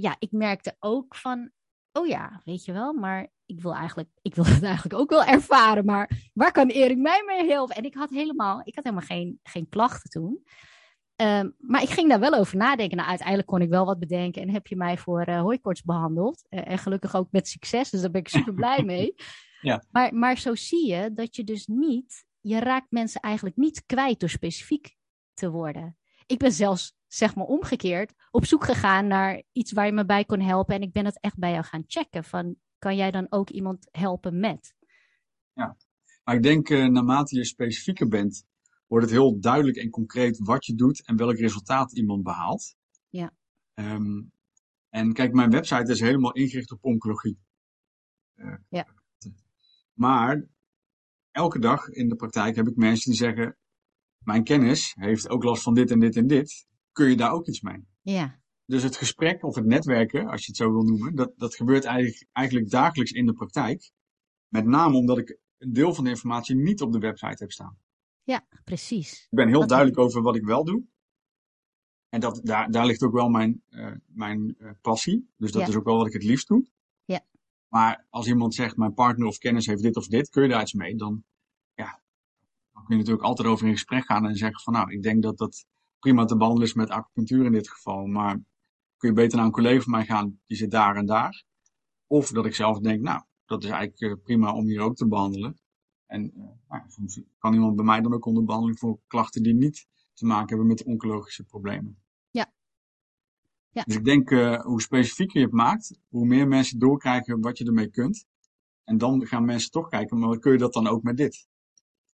[0.00, 1.50] ja, ik merkte ook van,
[1.92, 5.24] oh ja, weet je wel, maar ik wil eigenlijk, ik wil het eigenlijk ook wel
[5.24, 7.76] ervaren, maar waar kan Erik mij mee helpen?
[7.76, 10.42] En ik had helemaal, ik had helemaal geen, geen klachten toen.
[11.22, 12.96] Um, maar ik ging daar wel over nadenken.
[12.96, 16.46] Nou, uiteindelijk kon ik wel wat bedenken en heb je mij voor uh, hooikoorts behandeld.
[16.50, 19.14] Uh, en gelukkig ook met succes, dus daar ben ik super blij mee.
[19.60, 19.84] Ja.
[19.90, 24.20] Maar, maar zo zie je dat je dus niet, je raakt mensen eigenlijk niet kwijt
[24.20, 24.96] door specifiek
[25.34, 25.96] te worden.
[26.26, 30.24] Ik ben zelfs, zeg maar omgekeerd, op zoek gegaan naar iets waar je me bij
[30.24, 30.74] kon helpen.
[30.74, 32.24] En ik ben het echt bij jou gaan checken.
[32.24, 34.74] Van, kan jij dan ook iemand helpen met?
[35.52, 35.76] Ja,
[36.24, 38.46] maar ik denk uh, naarmate je specifieker bent,
[38.86, 42.76] wordt het heel duidelijk en concreet wat je doet en welk resultaat iemand behaalt.
[43.08, 43.32] Ja.
[43.74, 44.32] Um,
[44.88, 47.38] en kijk, mijn website is helemaal ingericht op oncologie.
[48.34, 48.86] Uh, ja.
[49.92, 50.46] Maar
[51.30, 53.56] elke dag in de praktijk heb ik mensen die zeggen:
[54.18, 56.66] Mijn kennis heeft ook last van dit en dit en dit.
[56.92, 57.86] Kun je daar ook iets mee?
[58.02, 58.40] Ja.
[58.68, 61.84] Dus het gesprek of het netwerken, als je het zo wil noemen, dat, dat gebeurt
[61.84, 63.90] eigenlijk, eigenlijk dagelijks in de praktijk.
[64.48, 67.78] Met name omdat ik een deel van de informatie niet op de website heb staan.
[68.22, 69.22] Ja, precies.
[69.30, 70.82] Ik ben heel dat duidelijk over wat ik wel doe.
[72.08, 75.30] En dat, daar, daar ligt ook wel mijn, uh, mijn uh, passie.
[75.36, 75.68] Dus dat Ja.
[75.68, 76.66] is ook wel wat ik het liefst doe.
[77.04, 77.20] Ja.
[77.68, 80.62] Maar als iemand zegt, mijn partner of kennis heeft dit of dit, kun je daar
[80.62, 80.96] iets mee?
[80.96, 81.24] Dan,
[81.74, 82.00] ja,
[82.72, 85.22] dan kun je natuurlijk altijd over in gesprek gaan en zeggen van, nou, ik denk
[85.22, 85.66] dat dat
[85.98, 88.06] prima te behandelen is met acupunctuur in dit geval.
[88.06, 88.40] Maar
[88.98, 91.44] kun je beter naar een collega van mij gaan, die zit daar en daar.
[92.06, 95.08] Of dat ik zelf denk, nou, dat is eigenlijk uh, prima om hier ook te
[95.08, 95.58] behandelen.
[96.06, 99.54] En uh, nou, soms kan iemand bij mij dan ook onder behandeling voor klachten die
[99.54, 102.02] niet te maken hebben met oncologische problemen.
[102.30, 102.52] Ja.
[103.70, 103.82] Ja.
[103.82, 107.64] Dus ik denk, uh, hoe specifieker je het maakt, hoe meer mensen doorkrijgen wat je
[107.64, 108.26] ermee kunt.
[108.84, 111.34] En dan gaan mensen toch kijken, maar kun je dat dan ook met dit?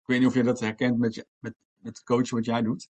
[0.01, 2.88] Ik weet niet of je dat herkent met, je, met, met coachen wat jij doet.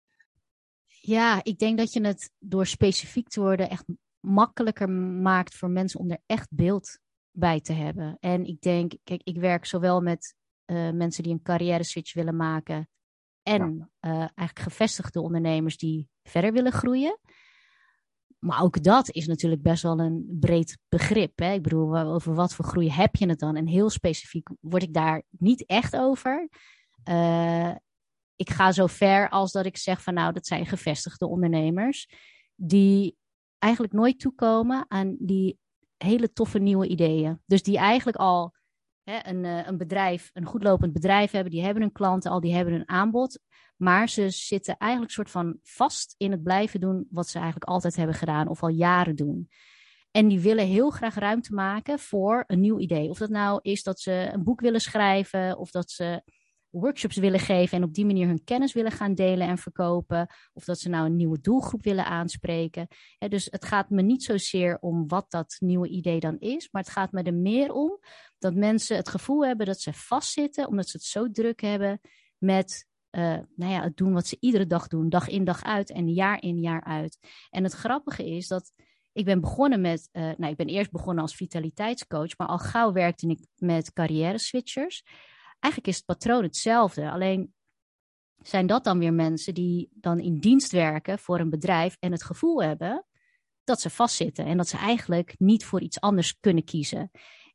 [1.05, 3.85] Ja, ik denk dat je het door specifiek te worden echt
[4.21, 6.99] makkelijker maakt voor mensen om er echt beeld
[7.31, 8.17] bij te hebben.
[8.21, 10.35] En ik denk, kijk, ik werk zowel met
[10.67, 12.89] uh, mensen die een carrière switch willen maken
[13.43, 14.11] en ja.
[14.11, 17.19] uh, eigenlijk gevestigde ondernemers die verder willen groeien.
[18.39, 21.39] Maar ook dat is natuurlijk best wel een breed begrip.
[21.39, 21.53] Hè?
[21.53, 23.57] Ik bedoel, over wat voor groei heb je het dan?
[23.57, 26.49] En heel specifiek word ik daar niet echt over.
[27.09, 27.75] Uh,
[28.43, 32.09] ik ga zo ver als dat ik zeg van nou, dat zijn gevestigde ondernemers
[32.55, 33.17] die
[33.59, 35.59] eigenlijk nooit toekomen aan die
[35.97, 37.43] hele toffe nieuwe ideeën.
[37.47, 38.55] Dus die eigenlijk al
[39.03, 42.75] hè, een, een bedrijf, een goedlopend bedrijf hebben, die hebben hun klanten al, die hebben
[42.75, 43.41] hun aanbod,
[43.77, 47.97] maar ze zitten eigenlijk soort van vast in het blijven doen wat ze eigenlijk altijd
[47.97, 49.49] hebben gedaan of al jaren doen.
[50.11, 53.09] En die willen heel graag ruimte maken voor een nieuw idee.
[53.09, 56.23] Of dat nou is dat ze een boek willen schrijven, of dat ze
[56.73, 60.27] workshops willen geven en op die manier hun kennis willen gaan delen en verkopen.
[60.53, 62.89] Of dat ze nou een nieuwe doelgroep willen aanspreken.
[63.19, 66.91] Dus het gaat me niet zozeer om wat dat nieuwe idee dan is, maar het
[66.91, 67.99] gaat me er meer om
[68.39, 72.01] dat mensen het gevoel hebben dat ze vastzitten, omdat ze het zo druk hebben
[72.39, 75.91] met uh, nou ja, het doen wat ze iedere dag doen, dag in dag uit
[75.91, 77.19] en jaar in jaar uit.
[77.51, 78.73] En het grappige is dat
[79.13, 82.93] ik ben begonnen met, uh, nou ik ben eerst begonnen als vitaliteitscoach, maar al gauw
[82.93, 85.03] werkte ik met carrière switchers
[85.63, 87.11] eigenlijk is het patroon hetzelfde.
[87.11, 87.55] Alleen
[88.39, 92.25] zijn dat dan weer mensen die dan in dienst werken voor een bedrijf en het
[92.25, 93.07] gevoel hebben
[93.65, 97.11] dat ze vastzitten en dat ze eigenlijk niet voor iets anders kunnen kiezen.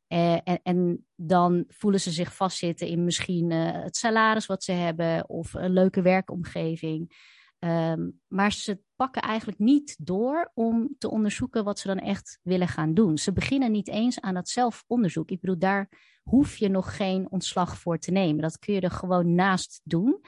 [0.08, 4.72] Uh, en, en, dan voelen ze zich vastzitten in misschien uh, het salaris wat ze
[4.72, 7.16] hebben of een leuke werkomgeving.
[7.58, 12.68] Um, maar ze pakken eigenlijk niet door om te onderzoeken wat ze dan echt willen
[12.68, 13.18] gaan doen.
[13.18, 15.30] Ze beginnen niet eens aan dat zelfonderzoek.
[15.30, 15.88] Ik bedoel, daar
[16.22, 18.42] hoef je nog geen ontslag voor te nemen.
[18.42, 20.20] Dat kun je er gewoon naast doen.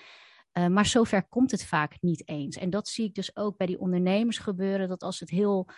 [0.53, 2.57] Uh, maar zover komt het vaak niet eens.
[2.57, 4.89] En dat zie ik dus ook bij die ondernemers gebeuren.
[4.89, 5.69] Dat als ze het heel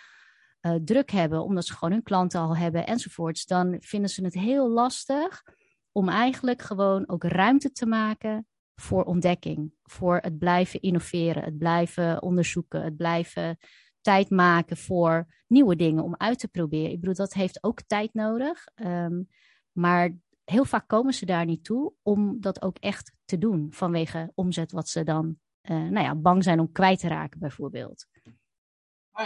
[0.61, 4.33] uh, druk hebben, omdat ze gewoon hun klanten al hebben enzovoorts, dan vinden ze het
[4.33, 5.43] heel lastig
[5.91, 12.21] om eigenlijk gewoon ook ruimte te maken voor ontdekking, voor het blijven innoveren, het blijven
[12.21, 13.57] onderzoeken, het blijven
[14.01, 16.91] tijd maken voor nieuwe dingen om uit te proberen.
[16.91, 18.65] Ik bedoel, dat heeft ook tijd nodig.
[18.75, 19.27] Um,
[19.71, 24.31] maar heel vaak komen ze daar niet toe om dat ook echt te doen vanwege
[24.35, 28.07] omzet wat ze dan uh, nou ja, bang zijn om kwijt te raken bijvoorbeeld.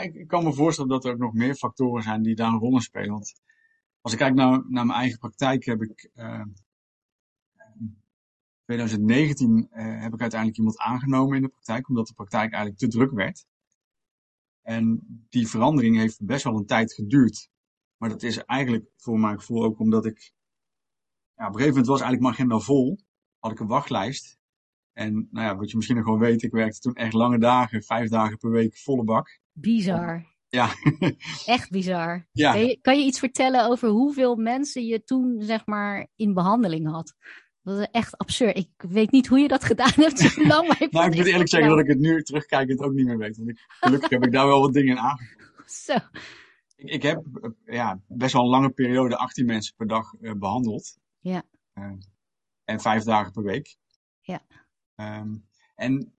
[0.01, 2.73] Ik, kan me voorstellen dat er ook nog meer factoren zijn die daar een rol
[2.73, 3.09] in spelen.
[3.09, 3.33] Want
[4.01, 6.43] als ik kijk naar, naar mijn eigen praktijk heb ik uh,
[8.67, 12.87] 2019 uh, heb ik uiteindelijk iemand aangenomen in de praktijk, omdat de praktijk eigenlijk te
[12.87, 13.45] druk werd.
[14.61, 17.49] En die verandering heeft best wel een tijd geduurd.
[17.97, 20.33] Maar dat is eigenlijk voor mijn gevoel ook omdat ik.
[21.35, 22.99] Ja, op een gegeven moment was eigenlijk mijn agenda vol.
[23.39, 24.37] Had ik een wachtlijst.
[24.93, 27.83] En nou ja, wat je misschien nog wel weet, ik werkte toen echt lange dagen,
[27.83, 29.39] vijf dagen per week, volle bak.
[29.51, 30.35] Bizar.
[30.49, 30.69] Ja.
[31.45, 32.27] echt bizar.
[32.31, 32.51] Ja.
[32.51, 36.89] Kan, je, kan je iets vertellen over hoeveel mensen je toen, zeg maar, in behandeling
[36.89, 37.13] had?
[37.67, 38.57] Dat is echt absurd.
[38.57, 40.67] Ik weet niet hoe je dat gedaan hebt zo lang.
[40.67, 43.17] Maar ik, nou, ik moet eerlijk zeggen dat ik het nu terugkijkend ook niet meer
[43.17, 43.37] weet.
[43.37, 45.27] Want ik, gelukkig heb ik daar wel wat dingen in.
[45.65, 45.93] Zo.
[46.75, 47.23] Ik, ik, heb
[47.65, 50.97] ja, best wel een lange periode 18 mensen per dag uh, behandeld.
[51.19, 51.43] Ja.
[51.73, 51.91] Uh,
[52.63, 53.77] en vijf dagen per week.
[54.21, 54.41] Ja.
[54.95, 56.13] Um, en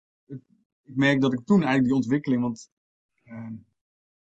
[0.83, 2.71] ik merk dat ik toen eigenlijk die ontwikkeling, want
[3.25, 3.51] uh,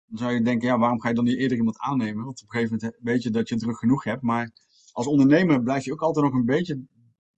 [0.07, 2.25] dan zou je denken, ja, waarom ga je dan niet eerder iemand aannemen?
[2.25, 4.23] Want op een gegeven moment weet je dat je druk genoeg hebt.
[4.23, 4.51] Maar
[4.93, 6.87] als ondernemer blijf je ook altijd nog een beetje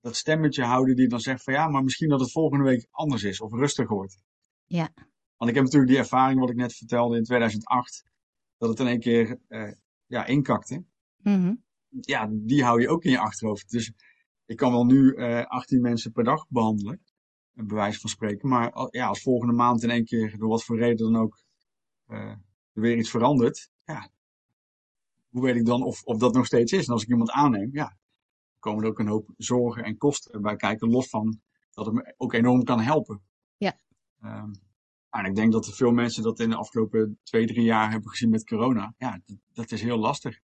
[0.04, 3.22] dat stemmetje houden die dan zegt van ja, maar misschien dat het volgende week anders
[3.22, 4.22] is of rustiger wordt.
[4.64, 4.92] Ja.
[5.36, 8.04] Want ik heb natuurlijk die ervaring wat ik net vertelde in 2008,
[8.56, 9.72] dat het in één keer uh,
[10.06, 10.84] ja, inkakte.
[11.16, 11.62] Mm -hmm.
[11.88, 13.70] Ja, die hou je ook in je achterhoofd.
[13.70, 13.92] Dus
[14.46, 17.00] ik kan wel nu uh, 18 mensen per dag behandelen,
[17.54, 18.48] een bewijs van spreken.
[18.48, 21.42] Maar ja, als volgende maand in één keer door wat voor reden dan ook
[22.08, 22.18] uh,
[22.72, 24.10] er weer iets verandert, ja,
[25.28, 26.86] hoe weet ik dan of, of dat nog steeds is?
[26.86, 27.96] En als ik iemand aanneem, ja,
[28.64, 32.14] komen er ook een hoop zorgen en kosten bij kijken, los van dat het me
[32.16, 33.22] ook enorm kan helpen.
[33.56, 33.78] Ja.
[34.22, 34.52] Um,
[35.10, 38.10] en ik denk dat er veel mensen dat in de afgelopen twee, drie jaar hebben
[38.10, 38.94] gezien met corona.
[38.98, 40.40] Ja, dat, dat is heel lastig.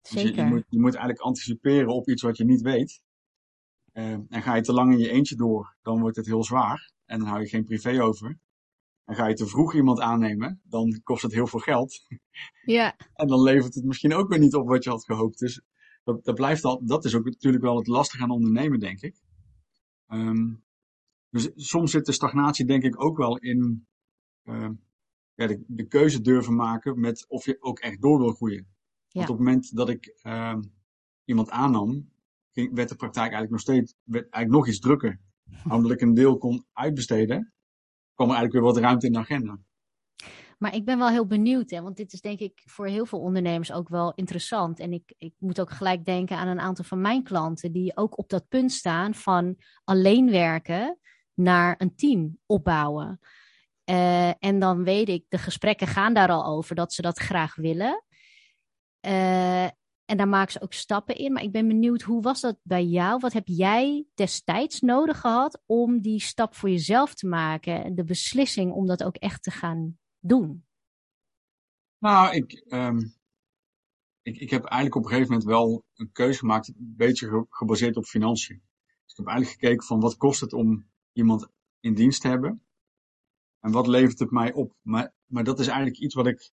[0.00, 0.26] Zeker.
[0.26, 3.00] Dus je, je, moet, je moet eigenlijk anticiperen op iets wat je niet weet.
[3.92, 6.92] Um, en ga je te lang in je eentje door, dan wordt het heel zwaar.
[7.04, 8.38] En dan hou je geen privé over.
[9.04, 12.06] En ga je te vroeg iemand aannemen, dan kost het heel veel geld.
[12.64, 12.96] Ja.
[13.14, 15.38] en dan levert het misschien ook weer niet op wat je had gehoopt.
[15.38, 15.62] Dus
[16.06, 19.22] dat, dat blijft al, dat is ook natuurlijk wel het lastige aan ondernemen, denk ik.
[20.08, 20.64] Um,
[21.30, 23.86] dus soms zit de stagnatie denk ik ook wel in
[24.44, 24.68] uh,
[25.34, 28.66] ja, de, de, keuze durven maken met of je ook echt door wil groeien.
[29.06, 29.18] Ja.
[29.18, 30.58] Want op het moment dat ik uh,
[31.24, 32.10] iemand aannam,
[32.52, 35.20] ging, werd de praktijk eigenlijk nog steeds, werd eigenlijk nog iets drukker.
[35.74, 37.52] Omdat ik een deel kon uitbesteden,
[38.14, 39.58] kwam er eigenlijk weer wat ruimte in de agenda.
[40.56, 43.20] Maar ik ben wel heel benieuwd, hè, want dit is denk ik voor heel veel
[43.20, 44.78] ondernemers ook wel interessant.
[44.80, 48.18] En ik, ik moet ook gelijk denken aan een aantal van mijn klanten die ook
[48.18, 50.98] op dat punt staan van alleen werken
[51.34, 53.20] naar een team opbouwen.
[53.90, 57.54] Uh, en dan weet ik, de gesprekken gaan daar al over dat ze dat graag
[57.54, 58.04] willen.
[59.06, 59.64] Uh,
[60.04, 61.32] en daar maken ze ook stappen in.
[61.32, 63.18] Maar ik ben benieuwd, hoe was dat bij jou?
[63.18, 67.84] Wat heb jij destijds nodig gehad om die stap voor jezelf te maken?
[67.84, 70.64] En de beslissing om dat ook echt te gaan doen?
[71.98, 73.14] Nou, ik, um,
[74.22, 77.96] ik, ik heb eigenlijk op een gegeven moment wel een keuze gemaakt, een beetje gebaseerd
[77.96, 78.62] op financiën.
[78.84, 81.48] Dus ik heb eigenlijk gekeken van wat kost het om iemand
[81.80, 82.62] in dienst te hebben?
[83.60, 84.76] En wat levert het mij op?
[84.82, 86.50] Maar, maar dat is eigenlijk iets wat ik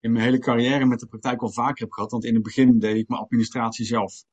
[0.00, 2.10] in mijn hele carrière met de praktijk al vaker heb gehad.
[2.10, 4.24] Want in het begin deed ik mijn administratie zelf.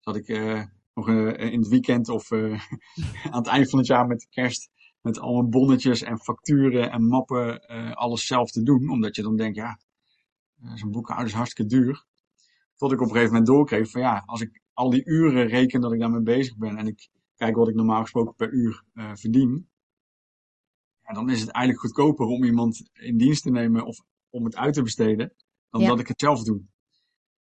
[0.00, 0.64] Dat ik uh,
[0.94, 2.60] nog uh, in het weekend of uh,
[3.32, 4.70] aan het eind van het jaar met kerst
[5.06, 8.90] met allemaal bonnetjes en facturen en mappen uh, alles zelf te doen.
[8.90, 9.78] Omdat je dan denkt, ja,
[10.74, 12.04] zo'n boekhouder is hartstikke duur.
[12.76, 15.80] Tot ik op een gegeven moment doorkreeg van ja, als ik al die uren reken
[15.80, 19.10] dat ik daarmee bezig ben en ik kijk wat ik normaal gesproken per uur uh,
[19.14, 19.68] verdien.
[21.02, 24.56] Ja, dan is het eigenlijk goedkoper om iemand in dienst te nemen of om het
[24.56, 25.34] uit te besteden,
[25.70, 25.88] dan ja.
[25.88, 26.62] dat ik het zelf doe.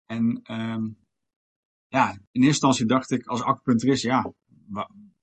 [0.05, 0.97] En um,
[1.87, 4.33] ja, in eerste instantie dacht ik als acupuncturist, ja,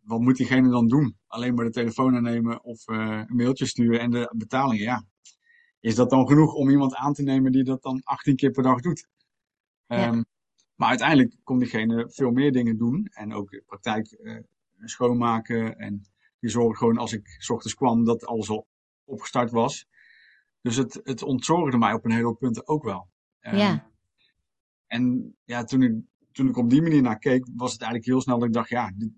[0.03, 1.17] wat moet diegene dan doen?
[1.27, 5.05] Alleen maar de telefoon aannemen of uh, een mailtje sturen en de betalingen, ja.
[5.81, 8.63] Is dat dan genoeg om iemand aan te nemen die dat dan 18 keer per
[8.63, 9.09] dag doet?
[9.87, 10.09] Ja.
[10.09, 10.25] Um,
[10.75, 14.39] maar uiteindelijk kon diegene veel meer dingen doen en ook de praktijk uh,
[14.85, 16.07] schoonmaken en
[16.39, 18.67] die zorgde gewoon als ik s ochtends kwam dat alles al
[19.05, 19.87] opgestart was.
[20.61, 23.09] Dus het, het ontzorgde mij op een heleboel punten ook wel.
[23.41, 23.91] Um, ja.
[24.87, 25.95] En ja, toen ik,
[26.33, 28.69] toen ik op die manier naar keek, was het eigenlijk heel snel dat ik dacht,
[28.69, 29.11] ja, dit,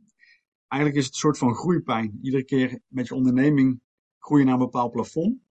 [0.74, 2.18] eigenlijk is het een soort van groeipijn.
[2.22, 3.80] Iedere keer met je onderneming
[4.18, 5.42] groei je naar een bepaald plafond.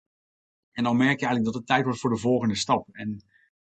[0.70, 2.88] En dan merk je eigenlijk dat het tijd wordt voor de volgende stap.
[2.92, 3.24] En,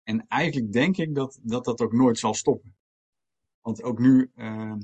[0.03, 2.75] en eigenlijk denk ik dat, dat dat ook nooit zal stoppen.
[3.61, 4.75] Want ook nu, uh,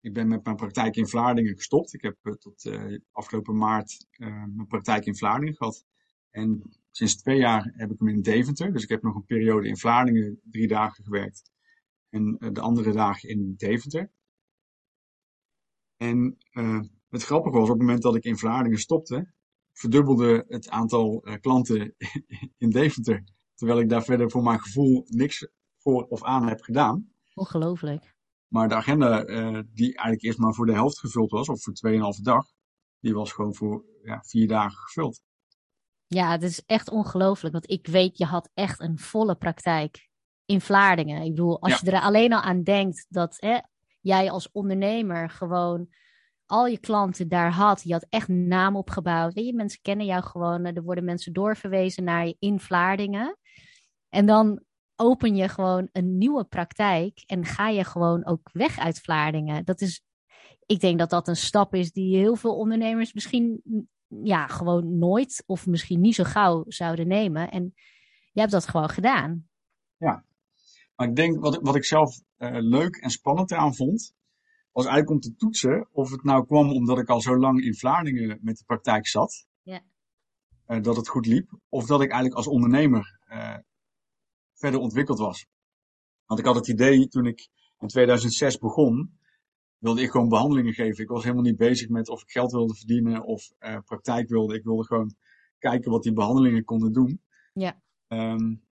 [0.00, 1.94] ik ben met mijn praktijk in Vlaardingen gestopt.
[1.94, 5.84] Ik heb uh, tot uh, afgelopen maart uh, mijn praktijk in Vlaardingen gehad.
[6.30, 8.72] En sinds twee jaar heb ik hem in Deventer.
[8.72, 11.50] Dus ik heb nog een periode in Vlaardingen drie dagen gewerkt.
[12.10, 14.10] En de andere dagen in Deventer.
[16.08, 19.32] En uh, het grappige was, op het moment dat ik in Vlaardingen stopte,
[19.72, 21.94] verdubbelde het aantal uh, klanten
[22.64, 23.24] in Deventer.
[23.54, 27.12] Terwijl ik daar verder voor mijn gevoel niks voor of aan heb gedaan.
[27.34, 28.14] Ongelooflijk.
[28.48, 31.74] Maar de agenda, uh, die eigenlijk eerst maar voor de helft gevuld was, of voor
[32.16, 32.46] 2,5 dag,
[33.00, 35.22] die was gewoon voor ja, vier dagen gevuld.
[36.06, 37.52] Ja, het is echt ongelooflijk.
[37.52, 40.08] Want ik weet, je had echt een volle praktijk
[40.44, 41.22] in Vlaardingen.
[41.22, 41.78] Ik bedoel, als ja.
[41.82, 43.58] je er alleen al aan denkt dat hè,
[44.04, 45.88] jij als ondernemer gewoon
[46.46, 47.82] al je klanten daar had.
[47.82, 49.34] Je had echt naam opgebouwd.
[49.34, 50.64] Weet je, mensen kennen jou gewoon.
[50.64, 53.38] Er worden mensen doorverwezen naar je in Vlaardingen.
[54.08, 54.62] En dan
[54.96, 59.64] open je gewoon een nieuwe praktijk en ga je gewoon ook weg uit Vlaardingen.
[59.64, 60.02] Dat is,
[60.66, 63.62] ik denk dat dat een stap is die heel veel ondernemers misschien
[64.06, 67.50] ja, gewoon nooit of misschien niet zo gauw zouden nemen.
[67.50, 67.74] En
[68.32, 69.48] je hebt dat gewoon gedaan.
[69.96, 70.24] Ja,
[70.96, 74.14] maar ik denk wat, wat ik zelf uh, leuk en spannend eraan vond,
[74.72, 77.74] was eigenlijk om te toetsen of het nou kwam omdat ik al zo lang in
[77.74, 79.46] Vlaardingen met de praktijk zat.
[79.62, 79.82] Ja.
[80.66, 81.58] Uh, dat het goed liep.
[81.68, 83.56] Of dat ik eigenlijk als ondernemer uh,
[84.54, 85.46] verder ontwikkeld was.
[86.26, 89.18] Want ik had het idee toen ik in 2006 begon,
[89.78, 91.02] wilde ik gewoon behandelingen geven.
[91.02, 93.52] Ik was helemaal niet bezig met of ik geld wilde verdienen of
[93.84, 94.54] praktijk wilde.
[94.54, 95.14] Ik wilde gewoon
[95.58, 97.22] kijken wat die behandelingen konden doen.
[97.52, 97.82] Ja.
[98.08, 98.63] Um,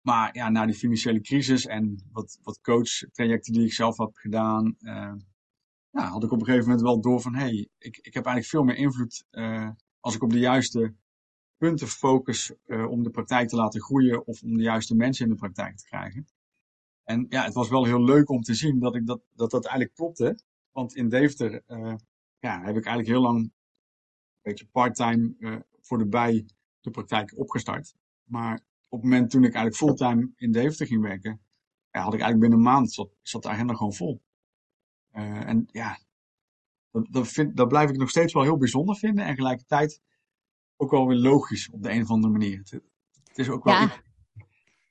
[0.00, 4.76] maar ja, na die financiële crisis en wat, wat coach-trajecten die ik zelf heb gedaan,
[4.80, 5.14] uh,
[5.90, 8.24] ja, had ik op een gegeven moment wel door van, hé, hey, ik, ik heb
[8.24, 10.94] eigenlijk veel meer invloed uh, als ik op de juiste
[11.56, 15.30] punten focus uh, om de praktijk te laten groeien of om de juiste mensen in
[15.30, 16.26] de praktijk te krijgen.
[17.04, 19.64] En ja, het was wel heel leuk om te zien dat ik dat, dat, dat
[19.64, 20.38] eigenlijk klopte.
[20.72, 21.62] Want in Deventer
[22.38, 23.52] ja, heb ik eigenlijk heel lang een
[24.42, 25.34] beetje part-time
[25.80, 26.46] voor de bij
[26.80, 27.94] de praktijk opgestart.
[28.24, 28.60] Maar
[28.90, 31.40] op het moment toen ik eigenlijk fulltime in Deventer ging werken,
[31.90, 34.22] ja, had ik eigenlijk binnen een maand zat, zat de agenda gewoon vol.
[35.12, 35.98] Uh, en ja,
[36.90, 39.24] dat, dat, vind, dat blijf ik nog steeds wel heel bijzonder vinden.
[39.24, 40.00] En tegelijkertijd
[40.76, 42.58] ook wel weer logisch op de een of andere manier.
[42.58, 42.70] Het,
[43.24, 43.84] het is ook wel Ja.
[43.84, 44.00] iets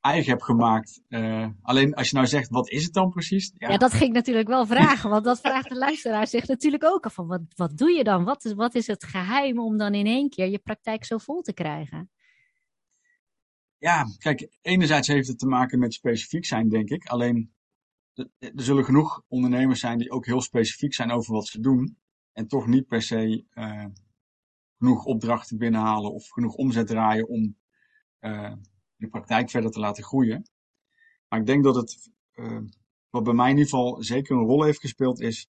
[0.02, 1.02] eigen heb gemaakt.
[1.10, 3.52] Uh, alleen als je nou zegt, wat is het dan precies?
[3.58, 3.78] Ja.
[3.78, 7.14] dat ging ik natuurlijk wel vragen, want dat vraagt de luisteraar zich natuurlijk ook af
[7.14, 8.24] van wat, wat doe je dan?
[8.24, 11.42] Wat is, wat is het geheim om dan in één keer je praktijk zo vol
[11.42, 12.10] te krijgen?
[13.80, 17.06] Ja, kijk, enerzijds heeft het te maken met specifiek zijn, denk ik.
[17.06, 17.54] Alleen,
[18.40, 21.98] er zullen genoeg ondernemers zijn die ook heel specifiek zijn over wat ze doen.
[22.32, 23.86] En toch niet per se uh,
[24.78, 27.58] genoeg opdrachten binnenhalen of genoeg omzet draaien om
[28.20, 28.54] uh,
[28.96, 30.50] de praktijk verder te laten groeien.
[31.28, 32.62] Maar ik denk dat het, uh,
[33.10, 35.50] wat bij mij in ieder geval zeker een rol heeft gespeeld, is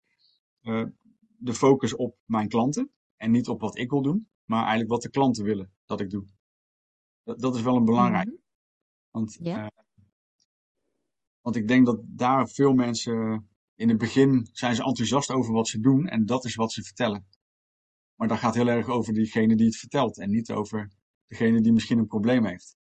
[1.38, 2.92] de focus op mijn klanten.
[3.18, 6.10] En niet op wat ik wil doen, maar eigenlijk wat de klanten willen dat ik
[6.10, 6.26] doe.
[7.24, 8.28] Dat, dat is wel een belangrijk.
[8.28, 8.36] Mhm.
[9.12, 9.68] Want, uh,
[11.42, 15.68] want ik denk dat daar veel mensen in het begin zijn ze enthousiast over wat
[15.68, 17.28] ze doen en dat is wat ze vertellen.
[18.16, 20.92] Maar dat gaat heel erg over diegene die het vertelt en niet over
[21.28, 22.76] degene die misschien een probleem heeft.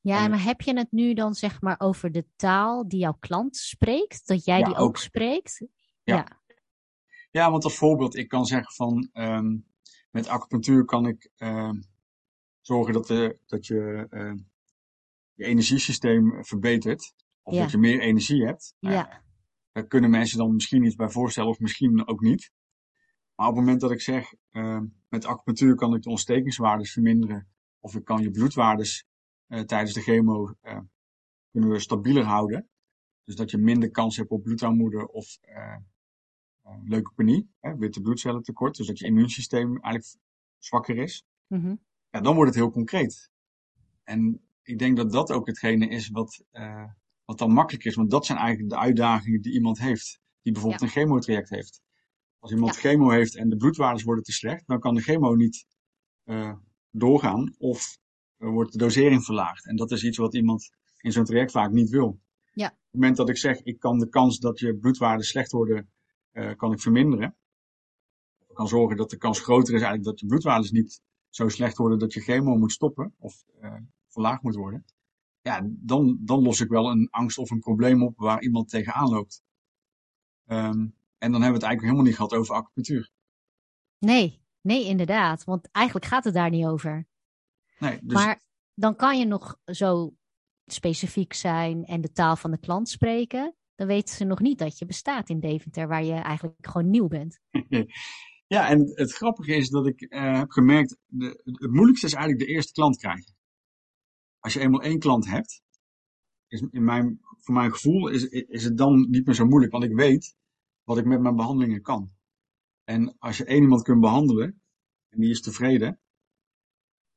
[0.00, 3.56] Ja, maar heb je het nu dan zeg maar over de taal die jouw klant
[3.56, 4.26] spreekt?
[4.26, 4.96] Dat jij Ja, die ook, ook.
[4.96, 5.66] spreekt?
[6.02, 6.16] Ja.
[6.16, 6.38] ja.
[7.30, 9.56] Ja, want als voorbeeld, ik kan zeggen van ehm,
[10.10, 11.80] met acupunctuur kan ik ehm,
[12.70, 14.36] zorgen dat, de, dat je ehm,
[15.34, 17.14] je energiesysteem verbetert.
[17.42, 17.60] Of Ja.
[17.60, 18.74] dat je meer energie hebt.
[18.80, 19.22] Nou Ja.
[19.72, 22.50] Daar kunnen mensen dan misschien iets bij voorstellen of misschien ook niet.
[23.34, 27.48] Maar op het moment dat ik zeg, ehm, met acupunctuur kan ik de ontstekingswaardes verminderen.
[27.80, 29.04] Of ik kan je bloedwaardes
[29.46, 30.78] eh, tijdens de chemo eh,
[31.50, 32.68] kunnen we stabieler houden.
[33.24, 35.76] Dus dat je minder kans hebt op bloedarmoede of eh,
[36.62, 38.76] eh, leukopenie, hè, witte bloedcellen tekort.
[38.76, 40.16] Dus dat je immuunsysteem eigenlijk
[40.58, 41.24] zwakker is.
[41.46, 41.74] Mhm.
[42.10, 43.30] Ja, dan wordt het heel concreet.
[44.04, 46.84] En ik denk dat dat ook hetgene is wat, uh,
[47.24, 47.94] wat dan makkelijk is.
[47.94, 50.20] Want dat zijn eigenlijk de uitdagingen die iemand heeft.
[50.42, 50.86] Die bijvoorbeeld Ja.
[50.86, 51.80] een chemotraject heeft.
[52.38, 52.80] Als iemand Ja.
[52.80, 55.66] chemo heeft en de bloedwaardes worden te slecht, dan kan de chemo niet
[56.24, 56.52] uh,
[56.90, 57.98] doorgaan of
[58.38, 59.66] uh, wordt de dosering verlaagd.
[59.66, 60.70] En dat is iets wat iemand
[61.00, 62.20] in zo'n traject vaak niet wil.
[62.52, 62.66] Ja.
[62.66, 65.90] Op het moment dat ik zeg, ik kan de kans dat je bloedwaarden slecht worden,
[66.32, 67.36] uh, kan ik verminderen.
[68.48, 71.76] Ik kan zorgen dat de kans groter is eigenlijk dat je bloedwaardes niet zo slecht
[71.76, 73.74] worden dat je chemo moet stoppen of uh,
[74.08, 74.84] verlaagd moet worden.
[75.40, 79.08] Ja, dan, dan los ik wel een angst of een probleem op waar iemand tegenaan
[79.08, 79.42] loopt.
[80.46, 83.10] Um, en dan hebben we het eigenlijk helemaal niet gehad over acupunctuur.
[83.98, 85.44] Nee, nee, inderdaad.
[85.44, 87.06] Want eigenlijk gaat het daar niet over.
[87.78, 88.12] Nee, dus...
[88.12, 88.42] Maar
[88.74, 90.14] dan kan je nog zo
[90.66, 93.54] specifiek zijn en de taal van de klant spreken.
[93.74, 97.08] Dan weten ze nog niet dat je bestaat in Deventer, waar je eigenlijk gewoon nieuw
[97.08, 97.40] bent.
[98.50, 102.46] Ja, en het grappige is dat ik uh, heb gemerkt, de, het moeilijkste is eigenlijk
[102.46, 103.34] de eerste klant krijgen.
[104.38, 105.62] Als je eenmaal één klant hebt,
[106.46, 109.84] is in mijn, voor mijn gevoel is, is het dan niet meer zo moeilijk, want
[109.84, 110.36] ik weet
[110.84, 112.12] wat ik met mijn behandelingen kan.
[112.84, 114.62] En als je één iemand kunt behandelen,
[115.08, 116.00] en die is tevreden,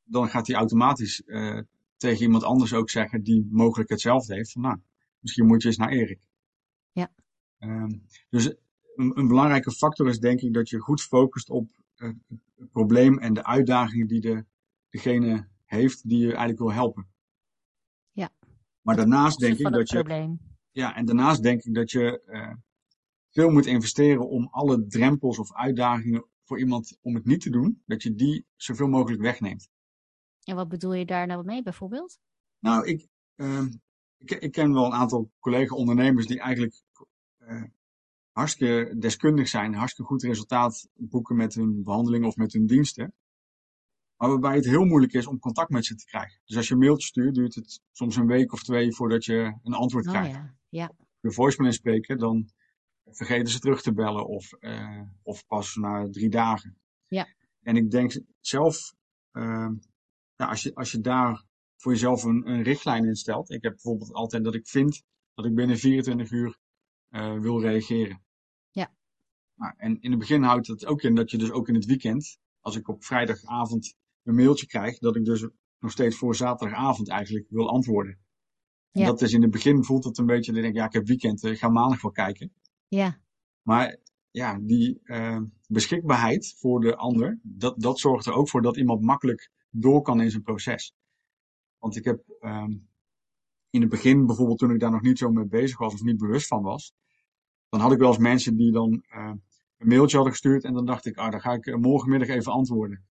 [0.04, 1.62] dan gaat hij automatisch uh,
[1.98, 4.52] tegen iemand anders ook zeggen die mogelijk hetzelfde heeft.
[4.52, 4.80] Van nou,
[5.20, 6.22] misschien moet je eens naar Erik.
[6.92, 7.14] Ja.
[7.60, 8.56] Um, dus
[8.96, 12.12] een, een, belangrijke factor is denk ik dat je goed focust op uh,
[12.56, 14.46] het probleem en de uitdagingen die de,
[14.90, 17.08] degene heeft die je eigenlijk wil helpen.
[18.12, 18.30] Ja.
[18.82, 19.96] Maar daarnaast denk ik dat je.
[19.96, 20.40] Probleem.
[20.72, 22.54] Ja, en daarnaast denk ik dat je uh,
[23.30, 27.82] veel moet investeren om alle drempels of uitdagingen voor iemand om het niet te doen,
[27.86, 29.70] dat je die zoveel mogelijk wegneemt.
[30.44, 32.20] En wat bedoel je daar nou mee bijvoorbeeld?
[32.60, 33.66] Nou, ik, uh,
[34.18, 36.84] ik, ik, ken wel een aantal collega-ondernemers die eigenlijk
[37.40, 37.64] uh,
[38.34, 43.14] hartstikke deskundig zijn, hartstikke goed resultaat boeken met hun behandeling of met hun diensten.
[44.18, 46.42] Maar waarbij het heel moeilijk is om contact met ze te krijgen.
[46.46, 49.58] Dus als je een mailtje stuurt, duurt het soms een week of twee voordat je
[49.64, 50.32] een antwoord Oh krijgt.
[50.32, 50.92] ja, ja.
[51.20, 52.50] De voicemail inspreken, dan
[53.06, 56.78] vergeten ze terug te bellen of, uh, of pas na drie dagen.
[57.08, 57.28] Ja.
[57.62, 58.94] En ik denk zelf,
[59.32, 59.70] uh,
[60.36, 61.46] ja, als, je, als je daar
[61.78, 63.50] voor jezelf een, een richtlijn in stelt.
[63.52, 65.04] Ik heb bijvoorbeeld altijd dat ik vind
[65.34, 66.58] dat ik binnen 24 uur
[67.20, 68.24] wil reageren.
[68.72, 68.94] Ja.
[69.56, 71.86] Nou, en in het begin houdt het ook in dat je dus ook in het
[71.86, 75.48] weekend, als ik op vrijdagavond een mailtje krijg, dat ik dus
[75.80, 78.20] nog steeds voor zaterdagavond eigenlijk wil antwoorden.
[78.92, 79.08] En Ja.
[79.08, 81.08] dat is in het begin voelt het een beetje, dat ik denk, ja, ik heb
[81.08, 82.54] weekend, ik ga maandag wel kijken.
[82.88, 83.22] Ja,
[83.62, 83.98] Maar
[84.32, 89.02] ja, die uh, beschikbaarheid voor de ander, dat, dat zorgt er ook voor dat iemand
[89.02, 90.94] makkelijk door kan in zijn proces.
[91.78, 92.88] Want ik heb um,
[93.70, 96.18] in het begin, bijvoorbeeld toen ik daar nog niet zo mee bezig was of niet
[96.18, 96.94] bewust van was,
[97.74, 99.32] dan had ik wel eens mensen die dan uh,
[99.78, 103.06] een mailtje hadden gestuurd en dan dacht ik, ah, dan ga ik morgenmiddag even antwoorden.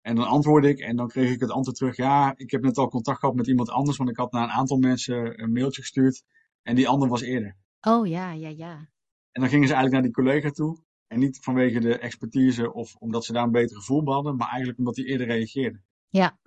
[0.00, 2.78] En dan antwoordde ik en dan kreeg ik het antwoord terug, ja, ik heb net
[2.78, 5.80] al contact gehad met iemand anders, want ik had naar een aantal mensen een mailtje
[5.80, 6.22] gestuurd
[6.62, 7.56] en die ander was eerder.
[7.80, 8.88] oh ja, ja, ja.
[9.32, 10.78] En dan gingen ze eigenlijk naar die collega toe.
[11.06, 14.48] En niet vanwege de expertise of omdat ze daar een beter gevoel bij hadden, maar
[14.48, 15.84] eigenlijk omdat die eerder reageerden.
[16.08, 16.38] Ja.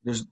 [0.00, 0.26] Dus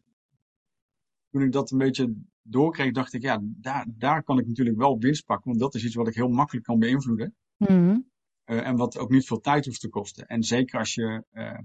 [1.30, 4.98] toen ik dat een beetje doorkreeg, dacht ik, ja, daar, daar kan ik natuurlijk wel
[4.98, 5.48] winst pakken.
[5.48, 7.34] Want dat is iets wat ik heel makkelijk kan beïnvloeden.
[7.56, 8.10] Mm
[8.46, 10.26] Uh, en wat ook niet veel tijd hoeft te kosten.
[10.26, 11.58] En zeker als je uh,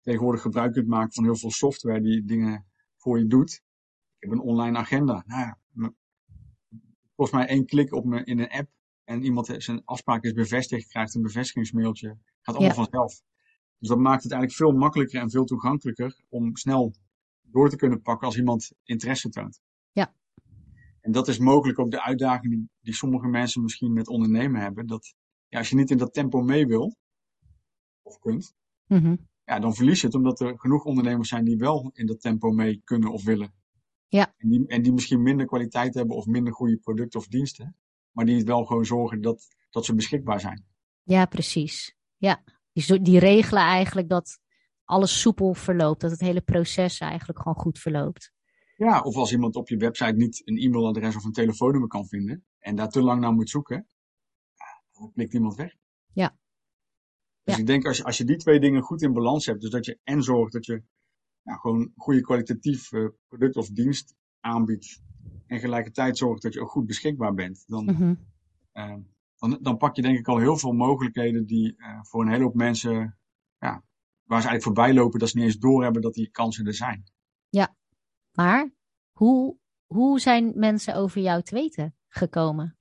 [0.00, 2.66] tegenwoordig gebruik kunt maken van heel veel software die dingen
[2.96, 3.52] voor je doet.
[4.18, 5.24] Ik heb een online agenda.
[5.26, 5.58] Nou ja,
[7.16, 8.70] volgens mij één klik op me in een app
[9.04, 12.08] en iemand zijn afspraak is bevestigd, krijgt een bevestigingsmailtje.
[12.40, 12.82] Gaat allemaal Ja.
[12.84, 13.22] vanzelf.
[13.78, 16.94] Dus dat maakt het eigenlijk veel makkelijker en veel toegankelijker om snel
[17.42, 19.60] door te kunnen pakken als iemand interesse toont.
[21.00, 24.86] En dat is mogelijk ook de uitdaging die, die sommige mensen misschien met ondernemen hebben.
[24.86, 25.14] Dat
[25.48, 26.96] ja, als je niet in dat tempo mee wil,
[28.02, 28.54] of kunt,
[28.86, 29.16] Mhm.
[29.44, 32.50] ja, dan verlies je het omdat er genoeg ondernemers zijn die wel in dat tempo
[32.50, 33.52] mee kunnen of willen.
[34.08, 34.34] Ja.
[34.36, 37.76] En die, en die misschien minder kwaliteit hebben of minder goede producten of diensten,
[38.10, 40.64] maar die het wel gewoon zorgen dat, dat ze beschikbaar zijn.
[41.02, 41.96] Ja, precies.
[42.16, 42.42] Ja,
[42.72, 44.38] die, die regelen eigenlijk dat
[44.84, 48.32] alles soepel verloopt, dat het hele proces eigenlijk gewoon goed verloopt.
[48.86, 52.44] Ja, of als iemand op je website niet een e-mailadres of een telefoonnummer kan vinden
[52.58, 53.86] en daar te lang naar moet zoeken,
[54.54, 55.74] ja, dan klikt iemand weg.
[56.12, 56.36] Ja.
[57.42, 57.60] Dus Ja.
[57.60, 59.84] ik denk als je, als je die twee dingen goed in balans hebt, dus dat
[59.84, 60.82] je en zorgt dat je
[61.42, 65.00] ja, gewoon goede kwalitatief eh, product of dienst aanbiedt
[65.46, 68.14] en gelijkertijd zorgt dat je ook goed beschikbaar bent, dan, Mhm.
[68.72, 68.96] eh,
[69.38, 72.44] dan, dan pak je denk ik al heel veel mogelijkheden die eh, voor een hele
[72.44, 73.18] hoop mensen,
[73.58, 73.84] ja,
[74.24, 77.04] waar ze eigenlijk voorbij lopen dat ze niet eens doorhebben dat die kansen er zijn.
[78.32, 78.70] Maar
[79.12, 79.56] hoe,
[79.86, 82.76] hoe zijn mensen over jou te weten gekomen?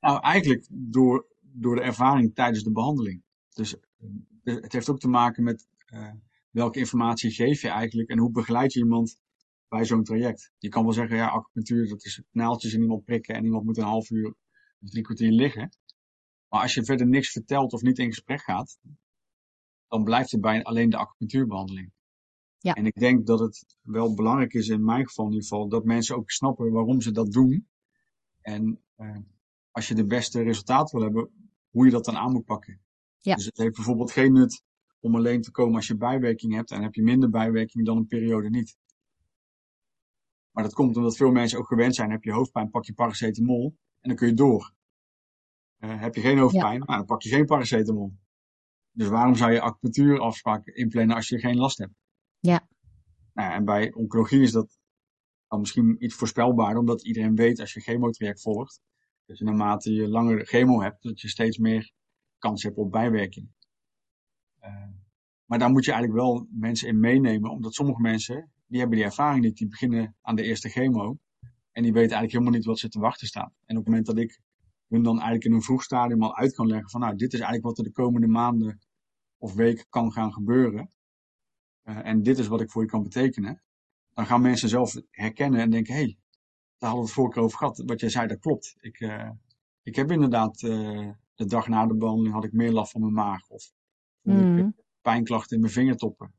[0.00, 3.22] Nou, eigenlijk door, door de ervaring tijdens de behandeling.
[3.54, 3.76] Dus
[4.44, 6.12] eh, het heeft ook te maken met uh,
[6.50, 9.18] welke informatie geef je eigenlijk en hoe begeleid je iemand
[9.68, 10.52] bij zo'n traject.
[10.58, 13.76] Je kan wel zeggen, ja, acupunctuur, dat is naaltjes in iemand prikken en iemand moet
[13.76, 14.34] een half uur
[14.80, 15.76] of drie kwartier liggen.
[16.48, 18.78] Maar als je verder niks vertelt of niet in gesprek gaat,
[19.88, 21.92] dan blijft het bij alleen de acupunctuurbehandeling.
[22.66, 22.74] Ja.
[22.74, 25.84] En ik denk dat het wel belangrijk is, in mijn geval in ieder geval, dat
[25.84, 27.68] mensen ook snappen waarom ze dat doen.
[28.40, 29.16] En uh,
[29.70, 31.30] als je de beste resultaat wil hebben,
[31.70, 32.80] hoe je dat dan aan moet pakken.
[33.18, 33.34] Ja.
[33.34, 34.62] Dus het heeft bijvoorbeeld geen nut
[35.00, 38.06] om alleen te komen als je bijwerking hebt en heb je minder bijwerking dan een
[38.06, 38.76] periode niet.
[40.50, 43.76] Maar dat komt omdat veel mensen ook gewend zijn, heb je hoofdpijn, pak je paracetamol
[44.00, 44.74] en dan kun je door.
[45.78, 46.84] Uh, heb je geen hoofdpijn, ja.
[46.84, 48.12] nou, dan pak je geen paracetamol.
[48.92, 52.04] Dus waarom zou je acupunctuurafspraken inplannen als je geen last hebt?
[52.46, 52.68] Ja.
[53.32, 54.78] Nou, en bij oncologie is dat
[55.48, 58.80] dan misschien iets voorspelbaarder, omdat iedereen weet als je chemotraject volgt,
[59.24, 61.92] je naarmate je langer chemo hebt, dat je steeds meer
[62.38, 63.48] kans hebt op bijwerking.
[64.62, 64.88] Uh,
[65.44, 69.06] maar daar moet je eigenlijk wel mensen in meenemen, omdat sommige mensen, die hebben die
[69.06, 71.18] ervaring niet, die beginnen aan de eerste chemo
[71.72, 73.52] en die weten eigenlijk helemaal niet wat ze te wachten staat.
[73.64, 74.40] En op het moment dat ik
[74.88, 77.40] hun dan eigenlijk in een vroeg stadium al uit kan leggen van nou, dit is
[77.40, 78.80] eigenlijk wat er de komende maanden
[79.38, 80.90] of weken kan gaan gebeuren.
[81.88, 83.62] Uh, en dit is wat ik voor je kan betekenen.
[84.14, 86.18] Dan gaan mensen zelf herkennen en denken, hé, hey,
[86.78, 87.82] daar hadden we het vorige keer over gehad.
[87.86, 88.76] Wat jij zei, dat klopt.
[88.80, 89.30] Ik, uh,
[89.82, 93.12] ik heb inderdaad uh, de dag na de behandeling had ik meer last van mijn
[93.12, 93.48] maag.
[93.48, 93.72] Of
[94.26, 94.58] Mm.
[94.58, 96.32] ik pijnklachten in mijn vingertoppen.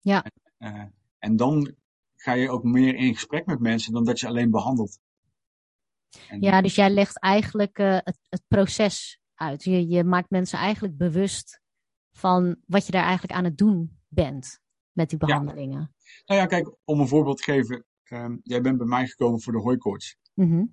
[0.00, 0.24] Ja.
[0.58, 1.74] En, en dan
[2.16, 4.98] ga je ook meer in gesprek met mensen dan dat je alleen behandelt.
[6.28, 9.64] En, Ja, dus jij legt eigenlijk eh, het, het proces uit.
[9.64, 11.60] Je, je maakt mensen eigenlijk bewust
[12.12, 14.60] van wat je daar eigenlijk aan het doen bent
[14.92, 15.26] met die Ja.
[15.26, 15.94] behandelingen.
[16.26, 17.84] Nou ja, kijk, om een voorbeeld te geven.
[18.02, 20.16] ehm, jij bent bij mij gekomen voor de hooikoorts.
[20.34, 20.50] Mhm.
[20.50, 20.66] Nou,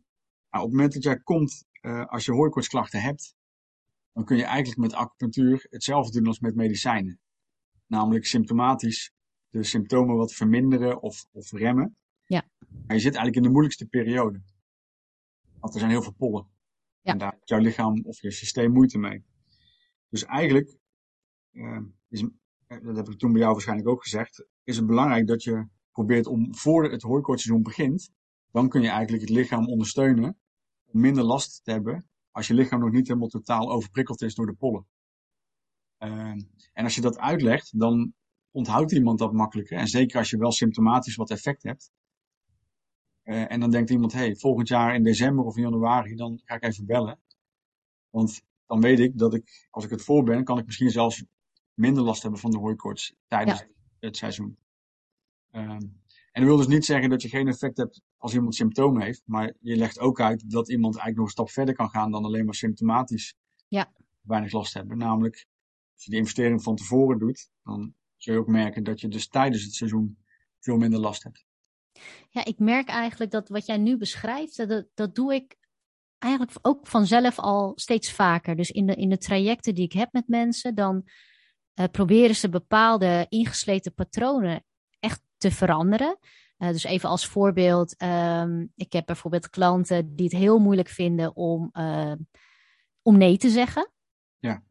[0.49, 3.35] op het moment dat jij komt, eh, als je hooikoortsklachten hebt,
[4.13, 7.19] dan kun je eigenlijk met acupunctuur hetzelfde doen als met medicijnen.
[7.87, 9.11] Namelijk symptomatisch
[9.49, 11.97] de symptomen wat verminderen of, of remmen.
[12.25, 12.43] Ja.
[12.59, 14.41] Maar je zit eigenlijk in de moeilijkste periode.
[15.59, 16.47] Want er zijn heel veel pollen.
[17.01, 17.11] Ja.
[17.11, 19.23] En daar heeft jouw lichaam of je systeem moeite mee.
[20.09, 20.77] Dus eigenlijk,
[21.51, 22.25] eh, is,
[22.69, 26.27] dat heb ik toen bij jou waarschijnlijk ook gezegd, is het belangrijk dat je probeert
[26.27, 28.11] om voor het hooikoortseizoen begint,
[28.51, 30.37] dan kun je eigenlijk het lichaam ondersteunen
[30.85, 34.45] om minder last te hebben als je lichaam nog niet helemaal totaal overprikkeld is door
[34.45, 34.87] de pollen.
[35.97, 36.41] Ehm,
[36.73, 38.13] en als je dat uitlegt, dan
[38.51, 39.77] onthoudt iemand dat makkelijker.
[39.77, 41.91] En zeker als je wel symptomatisch wat effect hebt.
[43.21, 46.55] Eh, en dan denkt iemand, hey, volgend jaar in december of in januari, dan ga
[46.55, 47.19] ik even bellen.
[48.09, 51.23] Want dan weet ik dat ik, als ik het voor ben, kan ik misschien zelfs
[51.79, 53.65] minder last hebben van de hooikoorts tijdens
[53.99, 54.57] het seizoen.
[55.51, 55.81] Ehm,
[56.31, 59.21] en dat wil dus niet zeggen dat je geen effect hebt als iemand symptomen heeft.
[59.25, 62.25] Maar je legt ook uit dat iemand eigenlijk nog een stap verder kan gaan dan
[62.25, 63.35] alleen maar symptomatisch
[63.67, 63.93] Ja.
[64.21, 64.97] weinig last hebben.
[64.97, 65.45] Namelijk,
[65.93, 69.27] als je die investering van tevoren doet, dan zul je ook merken dat je dus
[69.27, 70.17] tijdens het seizoen
[70.59, 71.45] veel minder last hebt.
[72.29, 75.57] Ja, ik merk eigenlijk dat wat jij nu beschrijft, dat, dat doe ik
[76.17, 78.55] eigenlijk ook vanzelf al steeds vaker.
[78.55, 81.07] Dus in de, in de trajecten die ik heb met mensen, dan
[81.79, 84.63] eh, proberen ze bepaalde ingesleten patronen
[84.99, 86.17] echt te veranderen.
[86.57, 91.35] Eh, dus even als voorbeeld, ehm, ik heb bijvoorbeeld klanten die het heel moeilijk vinden
[91.35, 92.13] om, eh,
[93.01, 93.91] om nee te zeggen.
[94.37, 94.63] Ja.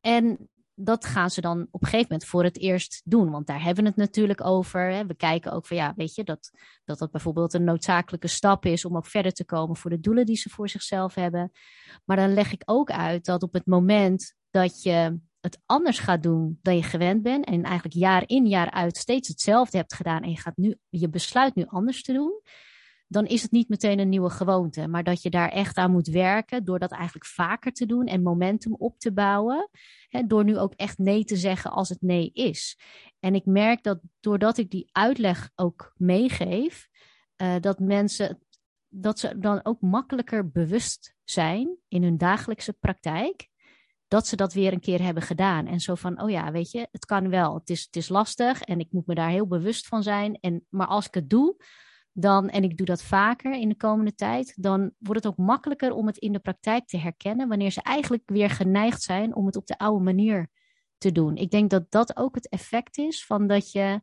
[0.00, 3.30] En dat gaan ze dan op een gegeven moment voor het eerst doen.
[3.30, 4.90] Want daar hebben we het natuurlijk over.
[4.90, 5.06] Hè.
[5.06, 6.50] We kijken ook van ja, weet je, dat,
[6.84, 10.26] dat dat bijvoorbeeld een noodzakelijke stap is om ook verder te komen voor de doelen
[10.26, 11.50] die ze voor zichzelf hebben.
[12.04, 16.22] Maar dan leg ik ook uit dat op het moment dat je het anders gaat
[16.22, 20.22] doen dan je gewend bent en eigenlijk jaar in jaar uit steeds hetzelfde hebt gedaan
[20.22, 22.40] en je gaat nu je besluit nu anders te doen,
[23.06, 26.06] dan is het niet meteen een nieuwe gewoonte, maar dat je daar echt aan moet
[26.06, 29.68] werken door dat eigenlijk vaker te doen en momentum op te bouwen,
[30.08, 32.78] hè, door nu ook echt nee te zeggen als het nee is.
[33.18, 36.88] En ik merk dat doordat ik die uitleg ook meegeef,
[37.36, 38.38] uh, dat mensen
[38.88, 43.48] dat ze dan ook makkelijker bewust zijn in hun dagelijkse praktijk
[44.14, 45.66] dat ze dat weer een keer hebben gedaan.
[45.66, 47.54] En zo van, oh ja, weet je, het kan wel.
[47.54, 50.38] Het is, het is lastig en ik moet me daar heel bewust van zijn.
[50.40, 51.56] En, maar als ik het doe,
[52.12, 55.92] dan, en ik doe dat vaker in de komende tijd, dan wordt het ook makkelijker
[55.92, 59.56] om het in de praktijk te herkennen wanneer ze eigenlijk weer geneigd zijn om het
[59.56, 60.48] op de oude manier
[60.98, 61.36] te doen.
[61.36, 64.00] Ik denk dat dat ook het effect is van dat je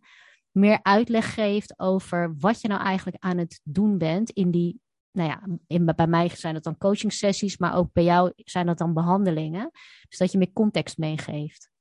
[0.52, 4.80] meer uitleg geeft over wat je nou eigenlijk aan het doen bent in die
[5.12, 8.66] nou ja, in, bij mij zijn dat dan coaching sessies, maar ook bij jou zijn
[8.66, 9.72] dat dan behandelingen.
[10.10, 11.72] Dus dat je meer context meegeeft.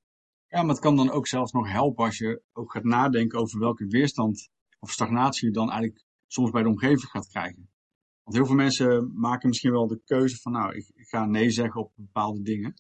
[0.46, 3.58] Ja, maar het kan dan ook zelfs nog helpen als je ook gaat nadenken over
[3.58, 7.70] welke weerstand of stagnatie je dan eigenlijk soms bij de omgeving gaat krijgen.
[8.22, 11.50] Want heel veel mensen maken misschien wel de keuze van, nou, ik, ik ga nee
[11.50, 12.74] zeggen op bepaalde dingen.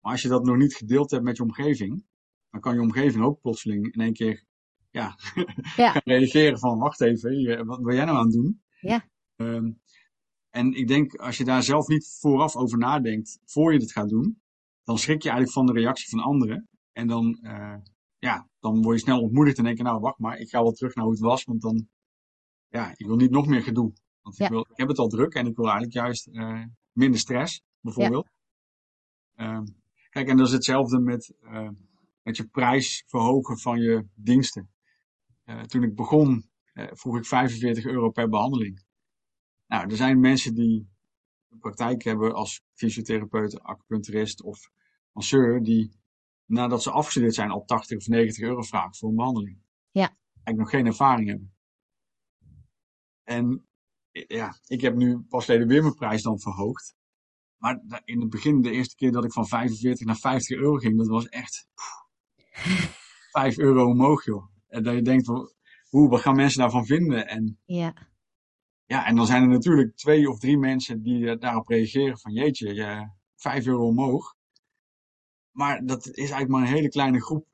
[0.00, 2.04] Maar als je dat nog niet gedeeld hebt met je omgeving,
[2.50, 4.44] dan kan je omgeving ook plotseling in één keer
[4.90, 5.18] ja,
[5.76, 5.90] Ja.
[5.90, 8.62] gaan reageren van, wacht even, wat wil jij nou aan het doen?
[8.80, 9.08] Ja.
[9.36, 9.80] Um,
[10.50, 14.08] en ik denk, als je daar zelf niet vooraf over nadenkt, voor je dit gaat
[14.08, 14.40] doen,
[14.84, 16.68] dan schrik je eigenlijk van de reactie van anderen.
[16.92, 17.76] En dan, uh,
[18.18, 20.72] ja, dan word je snel ontmoedigd en denk je, nou, wacht maar, ik ga wel
[20.72, 21.88] terug naar hoe het was, want dan,
[22.68, 23.92] ja, ik wil niet nog meer gedoe.
[24.22, 24.44] Want Ja.
[24.44, 27.62] ik, wil, ik heb het al druk en ik wil eigenlijk juist uh, minder stress,
[27.80, 28.28] bijvoorbeeld.
[29.36, 29.64] Um,
[30.10, 31.68] kijk, en dat is hetzelfde met, uh,
[32.22, 34.70] met je prijs verhogen van je diensten.
[35.66, 38.85] Toen ik begon, vroeg ik 45 euro per behandeling.
[39.66, 40.88] Nou, er zijn mensen die
[41.50, 44.70] een praktijk hebben als fysiotherapeut, acupuncturist of
[45.12, 45.92] masseur, die
[46.44, 49.58] nadat ze afgestudeerd zijn al 80 of 90 euro vragen voor een behandeling.
[49.90, 50.16] Ja.
[50.34, 51.54] Eigenlijk nog geen ervaring hebben.
[53.22, 53.66] En
[54.10, 56.94] ja, ik heb nu pas geleden weer mijn prijs dan verhoogd.
[57.56, 60.96] Maar in het begin, de eerste keer dat ik van 45 naar 50 euro ging,
[60.96, 62.06] dat was echt pff,
[63.30, 64.44] 5 euro omhoog, joh.
[64.68, 65.26] En dat je denkt,
[65.88, 67.28] hoe, wat gaan mensen daarvan vinden?
[67.28, 67.94] En Ja.
[68.86, 72.32] Ja, en dan zijn er natuurlijk twee of drie mensen die uh, daarop reageren van
[72.32, 74.34] jeetje, je, 5 euro omhoog.
[75.50, 77.46] Maar dat is eigenlijk maar een hele kleine groep.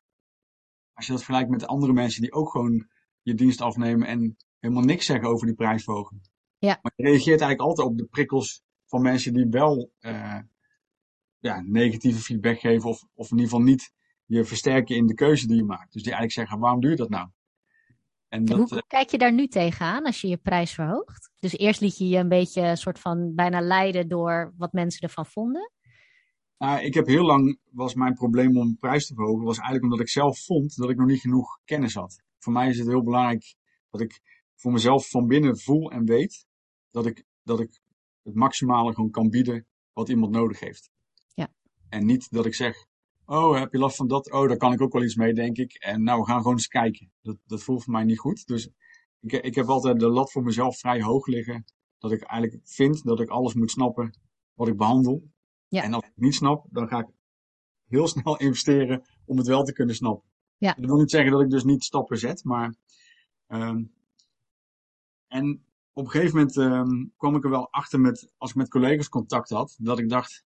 [0.95, 2.87] Als je dat vergelijkt met de andere mensen die ook gewoon
[3.23, 6.21] je dienst afnemen en helemaal niks zeggen over die prijsverhoging.
[6.59, 6.79] Ja.
[6.83, 10.39] Maar je reageert eigenlijk altijd op de prikkels van mensen die wel uh,
[11.39, 13.93] ja, negatieve feedback geven of, of in ieder geval niet
[14.25, 15.93] je versterken in de keuze die je maakt.
[15.93, 17.29] Dus die eigenlijk zeggen, waarom doe je dat nou?
[18.33, 21.31] En hoe, hoe kijk je daar nu tegenaan als je je prijs verhoogt?
[21.39, 25.27] Dus eerst liet je je een beetje soort van bijna leiden door wat mensen ervan
[25.27, 25.73] vonden.
[26.59, 29.85] Nou, ik heb heel lang, was mijn probleem om de prijs te verhogen, was eigenlijk
[29.85, 32.23] omdat ik zelf vond dat ik nog niet genoeg kennis had.
[32.39, 33.55] Voor mij is het heel belangrijk
[33.91, 34.21] dat ik
[34.55, 36.47] voor mezelf van binnen voel en weet
[36.91, 37.81] dat ik, dat ik
[38.23, 40.91] het maximale gewoon kan bieden wat iemand nodig heeft.
[41.35, 41.53] Ja.
[41.89, 42.87] En niet dat ik zeg,
[43.37, 44.33] oh, heb je last van dat?
[44.33, 45.75] Oh, daar kan ik ook wel iets mee, denk ik.
[45.75, 47.13] En nou, we gaan gewoon eens kijken.
[47.23, 48.47] Dat, dat voelt voor mij niet goed.
[48.47, 48.69] Dus
[49.21, 51.65] ik, ik heb altijd de lat voor mezelf vrij hoog liggen.
[51.99, 54.19] Dat ik eigenlijk vind dat ik alles moet snappen
[54.55, 55.23] wat ik behandel.
[55.69, 55.83] Ja.
[55.83, 57.09] En als ik het niet snap, dan ga ik
[57.89, 60.31] heel snel investeren om het wel te kunnen snappen.
[60.57, 60.73] Ja.
[60.73, 62.75] Dat wil niet zeggen dat ik dus niet stappen zet, maar.
[63.49, 63.93] Um,
[65.27, 68.69] en op een gegeven moment um, kwam ik er wel achter met, als ik met
[68.69, 70.45] collega's contact had, dat ik dacht,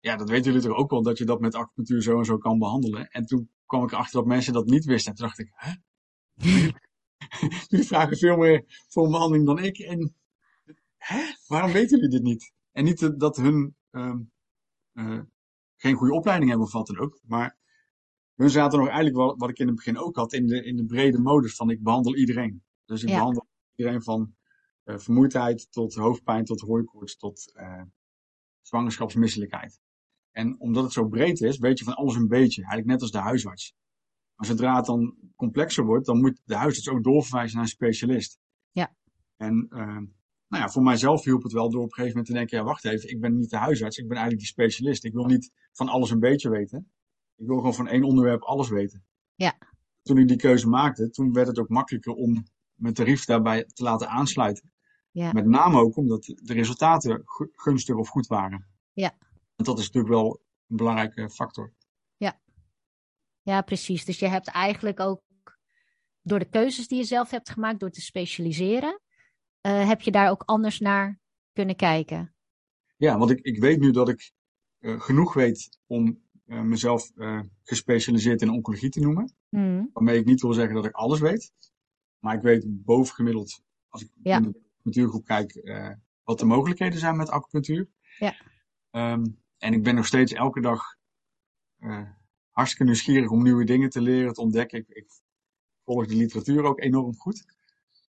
[0.00, 2.38] ja, dat weten jullie toch ook wel, dat je dat met acupunctuur zo en zo
[2.38, 3.08] kan behandelen.
[3.08, 5.10] En toen kwam ik erachter dat mensen dat niet wisten.
[5.12, 5.72] En toen dacht ik, hè?
[7.68, 9.78] jullie vragen veel meer voor een behandeling dan ik.
[9.78, 10.14] En
[10.96, 11.20] hè?
[11.46, 12.52] waarom weten jullie dit niet?
[12.72, 14.30] En niet dat hun um,
[14.92, 15.20] uh,
[15.76, 17.20] geen goede opleiding hebben of wat dan ook.
[17.22, 17.56] Maar
[18.34, 20.76] hun zaten nog eigenlijk wel, wat ik in het begin ook had, in de, in
[20.76, 22.62] de brede modus van ik behandel iedereen.
[22.84, 23.16] Dus ik Ja.
[23.16, 24.34] behandel iedereen van
[24.84, 27.82] uh, vermoeidheid tot hoofdpijn, tot hooikoorts, tot uh,
[28.60, 29.80] zwangerschapsmisselijkheid.
[30.36, 32.60] En omdat het zo breed is, weet je van alles een beetje.
[32.60, 33.74] Eigenlijk net als de huisarts.
[34.34, 38.38] Maar zodra het dan complexer wordt, dan moet de huisarts ook doorverwijzen naar een specialist.
[38.70, 38.94] Ja.
[39.36, 39.78] En uh,
[40.48, 42.64] nou ja, voor mijzelf hielp het wel door op een gegeven moment te denken, ja
[42.64, 45.04] wacht even, ik ben niet de huisarts, ik ben eigenlijk die specialist.
[45.04, 46.90] Ik wil niet van alles een beetje weten.
[47.36, 49.04] Ik wil gewoon van één onderwerp alles weten.
[49.34, 49.58] Ja.
[50.02, 53.82] Toen ik die keuze maakte, toen werd het ook makkelijker om mijn tarief daarbij te
[53.82, 54.72] laten aansluiten.
[55.10, 55.32] Ja.
[55.32, 58.66] Met name ook omdat de resultaten gu- gunstig of goed waren.
[58.92, 59.16] Ja.
[59.56, 61.74] Dat is natuurlijk wel een belangrijke factor.
[63.48, 64.04] Ja, precies.
[64.04, 65.22] Dus je hebt eigenlijk ook
[66.22, 69.00] door de keuzes die je zelf hebt gemaakt, door te specialiseren,
[69.66, 71.20] uh, heb je daar ook anders naar
[71.52, 72.34] kunnen kijken.
[72.96, 74.32] Ja, want ik, ik weet nu dat ik
[74.78, 77.10] uh, genoeg weet om uh, mezelf
[77.62, 79.34] gespecialiseerd in oncologie te noemen.
[79.48, 79.90] Mm.
[79.92, 81.52] Waarmee ik niet wil zeggen dat ik alles weet.
[82.18, 84.36] Maar ik weet bovengemiddeld, als ik Ja.
[84.36, 85.60] in de acupunctuurgroep kijk,
[86.22, 87.88] wat de mogelijkheden zijn met acupunctuur.
[88.18, 88.34] Ja.
[88.90, 90.82] Um, en ik ben nog steeds elke dag
[92.50, 94.78] hartstikke nieuwsgierig om nieuwe dingen te leren, te ontdekken.
[94.78, 95.06] Ik, ik
[95.84, 97.44] volg de literatuur ook enorm goed.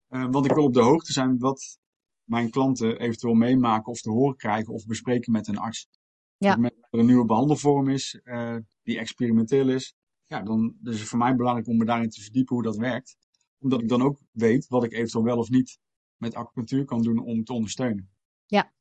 [0.09, 1.79] Uh, want ik wil op de hoogte zijn wat
[2.25, 5.89] mijn klanten eventueel meemaken of te horen krijgen of bespreken met een arts.
[6.37, 6.55] Ja.
[6.55, 9.95] Als er een nieuwe behandelvorm is uh, die experimenteel is,
[10.27, 13.17] ja, dan is het voor mij belangrijk om me daarin te verdiepen hoe dat werkt.
[13.59, 15.79] Omdat ik dan ook weet wat ik eventueel wel of niet
[16.17, 18.11] met acupunctuur kan doen om te ondersteunen.
[18.47, 18.73] Ja.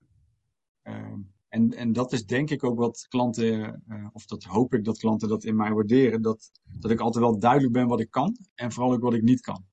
[0.84, 1.14] Uh,
[1.56, 4.98] en, en dat is denk ik ook wat klanten, uh, of dat hoop ik dat
[4.98, 8.38] klanten dat in mij waarderen, dat, dat ik altijd wel duidelijk ben wat ik kan
[8.56, 9.66] en vooral ook wat ik niet kan.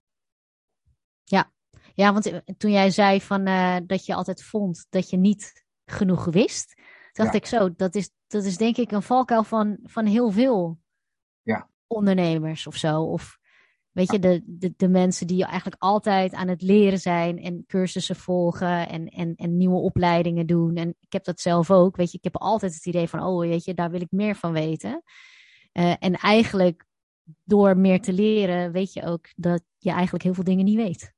[1.24, 1.52] Ja,
[1.94, 6.24] ja want toen jij zei van, uh, dat je altijd vond dat je niet genoeg
[6.24, 6.80] wist,
[7.12, 7.38] dacht Ja.
[7.38, 10.78] ik zo, dat is, dat is denk ik een valkuil van, van heel veel
[11.42, 11.68] Ja.
[11.86, 13.02] ondernemers of zo.
[13.02, 13.38] Of
[13.92, 18.16] weet je, de, de, de mensen die eigenlijk altijd aan het leren zijn en cursussen
[18.16, 20.76] volgen en, en, en nieuwe opleidingen doen.
[20.76, 23.40] En ik heb dat zelf ook, weet je, ik heb altijd het idee van, oh
[23.40, 25.02] weet je, daar wil ik meer van weten.
[25.72, 26.86] Uh, en eigenlijk
[27.44, 31.14] door meer te leren weet je ook dat je eigenlijk heel veel dingen niet weet.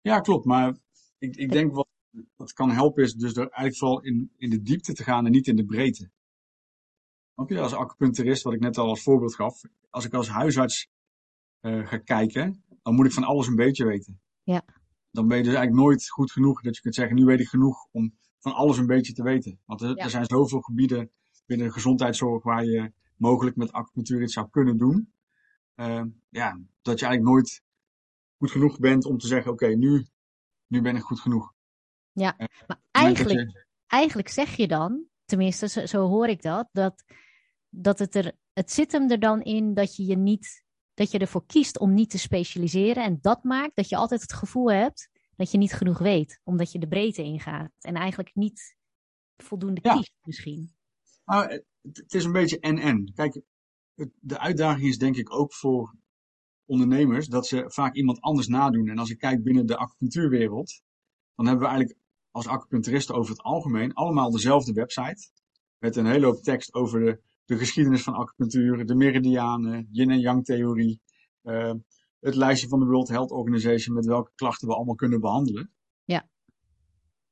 [0.00, 0.44] Ja, klopt.
[0.44, 0.76] Maar
[1.18, 1.88] ik, ik denk wat,
[2.36, 5.32] wat kan helpen is dus er eigenlijk vooral in, in de diepte te gaan en
[5.32, 6.10] niet in de breedte.
[7.46, 7.60] Je?
[7.60, 10.88] Als acupuncturist, wat ik net al als voorbeeld gaf, als ik als huisarts
[11.60, 14.20] ga kijken, dan moet ik van alles een beetje weten.
[14.42, 14.64] Ja.
[15.10, 17.48] Dan ben je dus eigenlijk nooit goed genoeg dat je kunt zeggen, nu weet ik
[17.48, 19.60] genoeg om van alles een beetje te weten.
[19.64, 19.94] Want er, Ja.
[20.04, 21.10] er zijn zoveel gebieden
[21.46, 25.12] binnen de gezondheidszorg waar je mogelijk met acupunctuur iets zou kunnen doen.
[25.76, 27.62] Uh, ja, dat je eigenlijk nooit
[28.36, 30.06] goed genoeg bent om te zeggen, oké, nu,
[30.66, 31.52] nu ben ik goed genoeg.
[32.12, 36.68] Ja, Eh, maar eigenlijk, je- eigenlijk zeg je dan, tenminste zo, zo hoor ik dat,
[36.72, 37.04] dat,
[37.68, 40.64] dat het er, het zit hem er dan in dat je je niet,
[40.98, 44.32] dat je ervoor kiest om niet te specialiseren en dat maakt dat je altijd het
[44.32, 48.76] gevoel hebt dat je niet genoeg weet, omdat je de breedte ingaat en eigenlijk niet
[49.36, 49.94] voldoende Ja.
[49.96, 50.74] kiest misschien.
[51.24, 53.12] Nou, het, is een beetje en-en.
[53.14, 53.40] Kijk,
[53.94, 55.94] het- de uitdaging is denk ik ook voor
[56.64, 58.88] ondernemers dat ze vaak iemand anders nadoen.
[58.88, 60.82] En als ik kijk binnen de acupunctuurwereld,
[61.34, 65.30] dan hebben we eigenlijk als acupuncturisten over het algemeen allemaal dezelfde website.
[65.78, 70.20] Met een hele hoop tekst over de, de geschiedenis van acupunctuur, de meridianen, yin en
[70.20, 71.00] yang theorie,
[71.42, 71.74] eh,
[72.20, 75.72] het lijstje van de World Health Organization met welke klachten we allemaal kunnen behandelen.
[76.04, 76.28] Ja.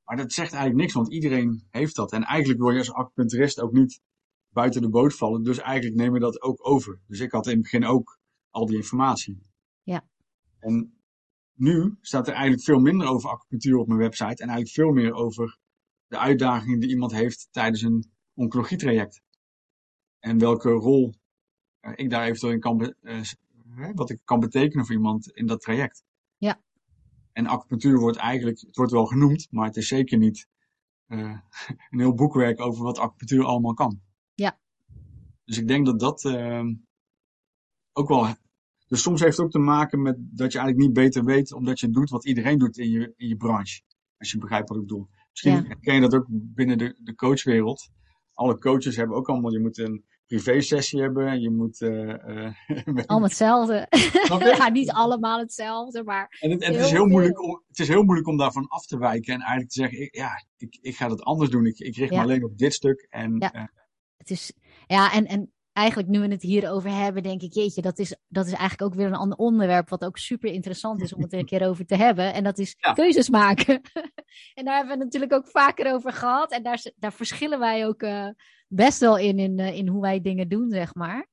[0.04, 2.12] Maar dat zegt eigenlijk niks, want iedereen heeft dat.
[2.12, 4.00] En eigenlijk wil je als acupuncturist ook niet
[4.48, 5.42] buiten de boot vallen.
[5.42, 7.00] Dus eigenlijk neem je dat ook over.
[7.06, 8.18] Dus ik had in het begin ook
[8.50, 9.42] al die informatie.
[9.82, 10.08] Ja.
[10.58, 11.00] En
[11.52, 15.12] nu staat er eigenlijk veel minder over acupunctuur op mijn website en eigenlijk veel meer
[15.12, 15.58] over
[16.06, 19.24] de uitdagingen die iemand heeft tijdens een oncologietraject.
[20.26, 21.14] En welke rol
[21.80, 23.20] uh, ik daar eventueel in kan, uh,
[23.94, 26.04] wat ik kan betekenen voor iemand in dat traject.
[26.36, 26.60] Ja.
[27.32, 30.48] En acupunctuur wordt eigenlijk, het wordt wel genoemd, maar het is zeker niet
[31.08, 31.38] uh,
[31.90, 34.00] een heel boekwerk over wat acupunctuur allemaal kan.
[34.34, 34.58] Ja.
[35.44, 36.64] Dus ik denk dat dat uh,
[37.92, 38.34] ook wel.
[38.86, 41.80] Dus soms heeft het ook te maken met dat je eigenlijk niet beter weet, omdat
[41.80, 43.82] je doet wat iedereen doet in je, in je branche.
[44.18, 45.08] Als je begrijpt wat ik bedoel.
[45.30, 45.74] Misschien ja.
[45.80, 47.88] ken je dat ook binnen de, de coachwereld.
[48.32, 51.40] Alle coaches hebben ook allemaal, je moet een privé-sessie hebben.
[51.40, 51.80] Je moet.
[51.86, 53.86] Uh, uh, allemaal hetzelfde.
[54.58, 56.36] ja, niet allemaal hetzelfde, maar.
[56.40, 58.86] En het, en het is heel moeilijk om, het is heel moeilijk om daarvan af
[58.86, 61.66] te wijken en eigenlijk te zeggen: ik, ja, ik, ik ga het anders doen.
[61.66, 62.16] Ik, ik richt Ja.
[62.16, 63.06] me alleen op dit stuk.
[63.10, 63.52] En Ja.
[63.52, 63.62] eh,
[64.16, 64.52] Het is,
[64.86, 68.46] ja, en, en eigenlijk nu we het hierover hebben, denk ik, jeetje, dat is, dat
[68.46, 71.38] is eigenlijk ook weer een ander onderwerp, wat ook super interessant is om het er
[71.38, 72.34] een keer over te hebben.
[72.34, 72.92] En dat is Ja.
[72.92, 73.80] keuzes maken.
[74.54, 76.52] en daar hebben we het natuurlijk ook vaker over gehad.
[76.52, 78.28] En daar, daar verschillen wij ook eh,
[78.68, 81.26] best wel in, in, eh, in hoe wij dingen doen, zeg maar.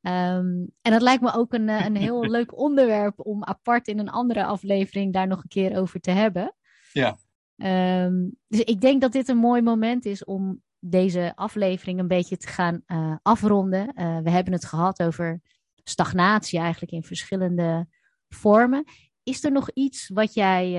[0.00, 3.98] Ehm, en dat lijkt me ook een, eh, een heel leuk onderwerp om apart in
[3.98, 6.54] een andere aflevering daar nog een keer over te hebben.
[6.92, 7.18] Ja.
[7.56, 12.36] Ehm, dus ik denk dat dit een mooi moment is om deze aflevering een beetje
[12.36, 13.92] te gaan eh, afronden.
[13.94, 15.40] We hebben het gehad over
[15.84, 17.86] stagnatie eigenlijk in verschillende
[18.28, 18.84] vormen.
[19.22, 20.70] Is er nog iets wat jij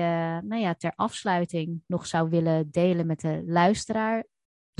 [0.44, 4.24] nou ja, ter afsluiting nog zou willen delen met de luisteraar?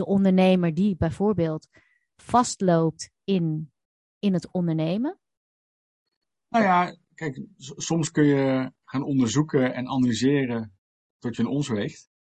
[0.01, 1.69] De ondernemer die bijvoorbeeld
[2.17, 3.73] vastloopt in,
[4.19, 5.21] in het ondernemen?
[6.49, 10.73] Nou ja, kijk, soms kun je gaan onderzoeken en analyseren
[11.19, 12.11] tot je een ons weegt.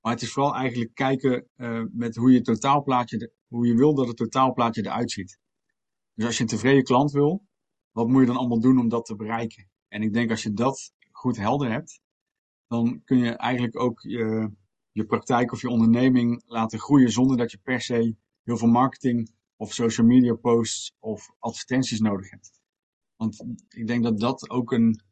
[0.00, 4.06] Maar het is vooral eigenlijk kijken eh, met hoe je totaalplaatje, hoe je wil dat
[4.06, 5.38] het totaalplaatje eruit ziet.
[6.14, 7.46] Dus als je een tevreden klant wil,
[7.90, 9.70] wat moet je dan allemaal doen om dat te bereiken?
[9.88, 12.00] En ik denk als je dat goed helder hebt,
[12.66, 14.50] dan kun je eigenlijk ook je,
[14.92, 19.30] je praktijk of je onderneming laten groeien zonder dat je per se heel veel marketing
[19.56, 22.60] of social media posts of advertenties nodig hebt.
[23.16, 25.02] Want ik denk dat dat ook een,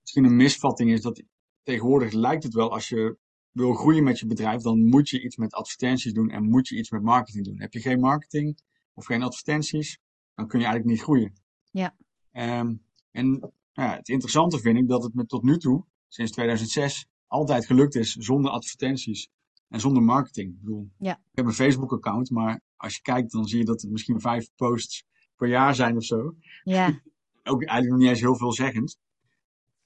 [0.00, 1.00] misschien een misvatting is.
[1.00, 1.22] Dat
[1.62, 3.18] tegenwoordig lijkt het wel als je
[3.50, 6.76] wil groeien met je bedrijf, dan moet je iets met advertenties doen en moet je
[6.76, 7.60] iets met marketing doen.
[7.60, 8.58] Heb je geen marketing
[8.94, 9.98] of geen advertenties,
[10.34, 11.32] dan kun je eigenlijk niet groeien.
[11.70, 11.96] Ja.
[12.30, 12.74] Ehm,
[13.10, 17.08] en nou ja, het interessante vind ik dat het me tot nu toe, sinds 2006,
[17.26, 19.28] altijd gelukt is zonder advertenties
[19.68, 20.52] en zonder marketing.
[20.52, 21.12] Ik bedoel, Ja.
[21.12, 24.50] ik heb een Facebook-account, maar als je kijkt, dan zie je dat het misschien vijf
[24.56, 25.04] posts
[25.36, 26.86] per jaar zijn of zo Ja,
[27.42, 28.98] ook eigenlijk nog niet eens heel veelzeggend.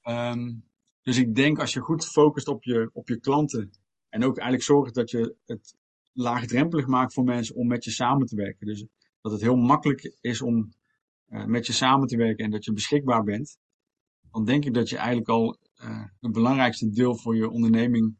[0.02, 0.52] Ehm
[1.02, 3.70] dus ik denk als je goed focust op je, op je klanten
[4.08, 5.74] en ook eigenlijk zorgt dat je het
[6.12, 8.66] laagdrempelig maakt voor mensen om met je samen te werken.
[8.66, 8.84] Dus
[9.20, 10.72] dat het heel makkelijk is om
[11.26, 13.58] eh, met je samen te werken en dat je beschikbaar bent.
[14.30, 15.56] Dan denk ik dat je eigenlijk al
[16.20, 18.16] het belangrijkste deel voor je onderneming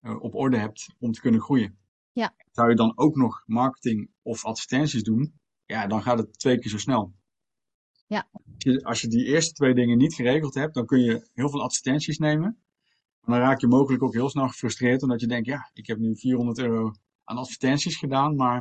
[0.00, 1.78] eh, op orde hebt om te kunnen groeien.
[2.12, 2.34] Ja.
[2.52, 5.34] Zou je dan ook nog marketing of advertenties doen,
[5.66, 7.14] ja, dan gaat het twee keer zo snel.
[8.06, 8.28] Ja.
[8.32, 11.50] Als je, als je die eerste twee dingen niet geregeld hebt, dan kun je heel
[11.50, 12.62] veel advertenties nemen.
[13.20, 15.98] Maar dan raak je mogelijk ook heel snel gefrustreerd, omdat je denkt, ja, ik heb
[15.98, 16.92] nu 400 euro
[17.24, 18.58] aan advertenties gedaan, maar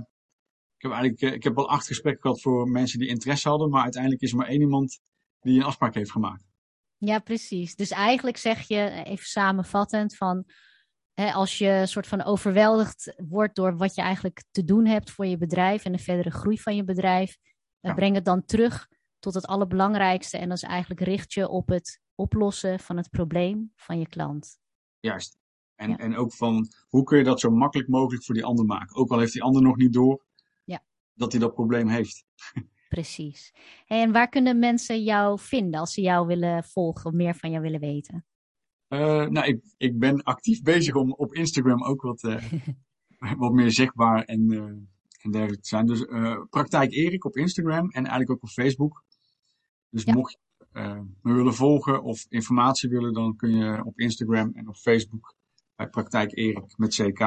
[0.76, 3.70] ik heb eigenlijk, eh, ik heb al acht gesprekken gehad voor mensen die interesse hadden,
[3.70, 5.00] maar uiteindelijk is er maar één iemand
[5.40, 6.47] die een afspraak heeft gemaakt.
[6.98, 7.76] Ja, precies.
[7.76, 10.46] Dus eigenlijk zeg je, even samenvattend, van
[11.14, 15.26] hè, als je soort van overweldigd wordt door wat je eigenlijk te doen hebt voor
[15.26, 17.30] je bedrijf en de verdere groei van je bedrijf,
[17.80, 17.94] eh, Ja.
[17.94, 18.88] breng het dan terug
[19.20, 20.38] tot het allerbelangrijkste.
[20.38, 24.58] En dat is eigenlijk richt je op het oplossen van het probleem van je klant.
[25.00, 25.38] Juist.
[25.76, 25.98] En, Ja.
[25.98, 28.96] en ook van, hoe kun je dat zo makkelijk mogelijk voor die ander maken?
[28.96, 30.26] Ook al heeft die ander nog niet door
[30.64, 30.84] Ja.
[31.14, 32.24] dat hij dat probleem heeft.
[32.88, 33.54] Precies.
[33.88, 37.62] En waar kunnen mensen jou vinden als ze jou willen volgen of meer van jou
[37.64, 38.26] willen weten?
[38.88, 42.44] Eh, nou, ik, ik ben actief bezig om op Instagram ook wat, eh,
[43.38, 44.60] wat meer zichtbaar en, eh,
[45.22, 45.86] en dergelijke te zijn.
[45.86, 46.06] Dus
[46.50, 49.04] Praktijk Erik op Instagram en eigenlijk ook op Facebook.
[49.90, 50.14] Dus Ja.
[50.14, 54.76] mocht je me willen volgen of informatie willen, dan kun je op Instagram en op
[54.76, 55.36] Facebook
[55.76, 57.18] bij Praktijk Erik met CK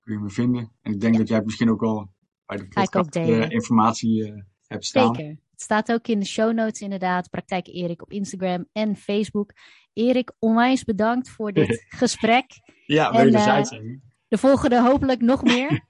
[0.00, 0.72] kun je me vinden.
[0.80, 1.18] En ik denk Ja.
[1.18, 2.10] dat jij misschien ook al
[2.46, 3.16] bij de podcast
[3.52, 5.14] informatie hebt staan.
[5.14, 5.30] Zeker.
[5.50, 7.30] Het staat ook in de show notes inderdaad.
[7.30, 9.52] Praktijk Erik op Instagram en Facebook.
[9.92, 12.44] Erik, onwijs bedankt voor dit gesprek.
[12.86, 13.70] Ja, wederzijds.
[13.70, 13.96] eh, hè.
[14.28, 15.86] De volgende hopelijk nog meer.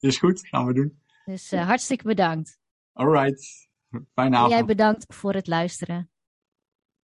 [0.00, 1.00] Is goed, gaan we doen.
[1.24, 2.58] Dus eh, hartstikke bedankt.
[2.92, 3.68] Alright.
[3.90, 4.52] Fijne En avond.
[4.52, 6.10] jij bedankt voor het luisteren.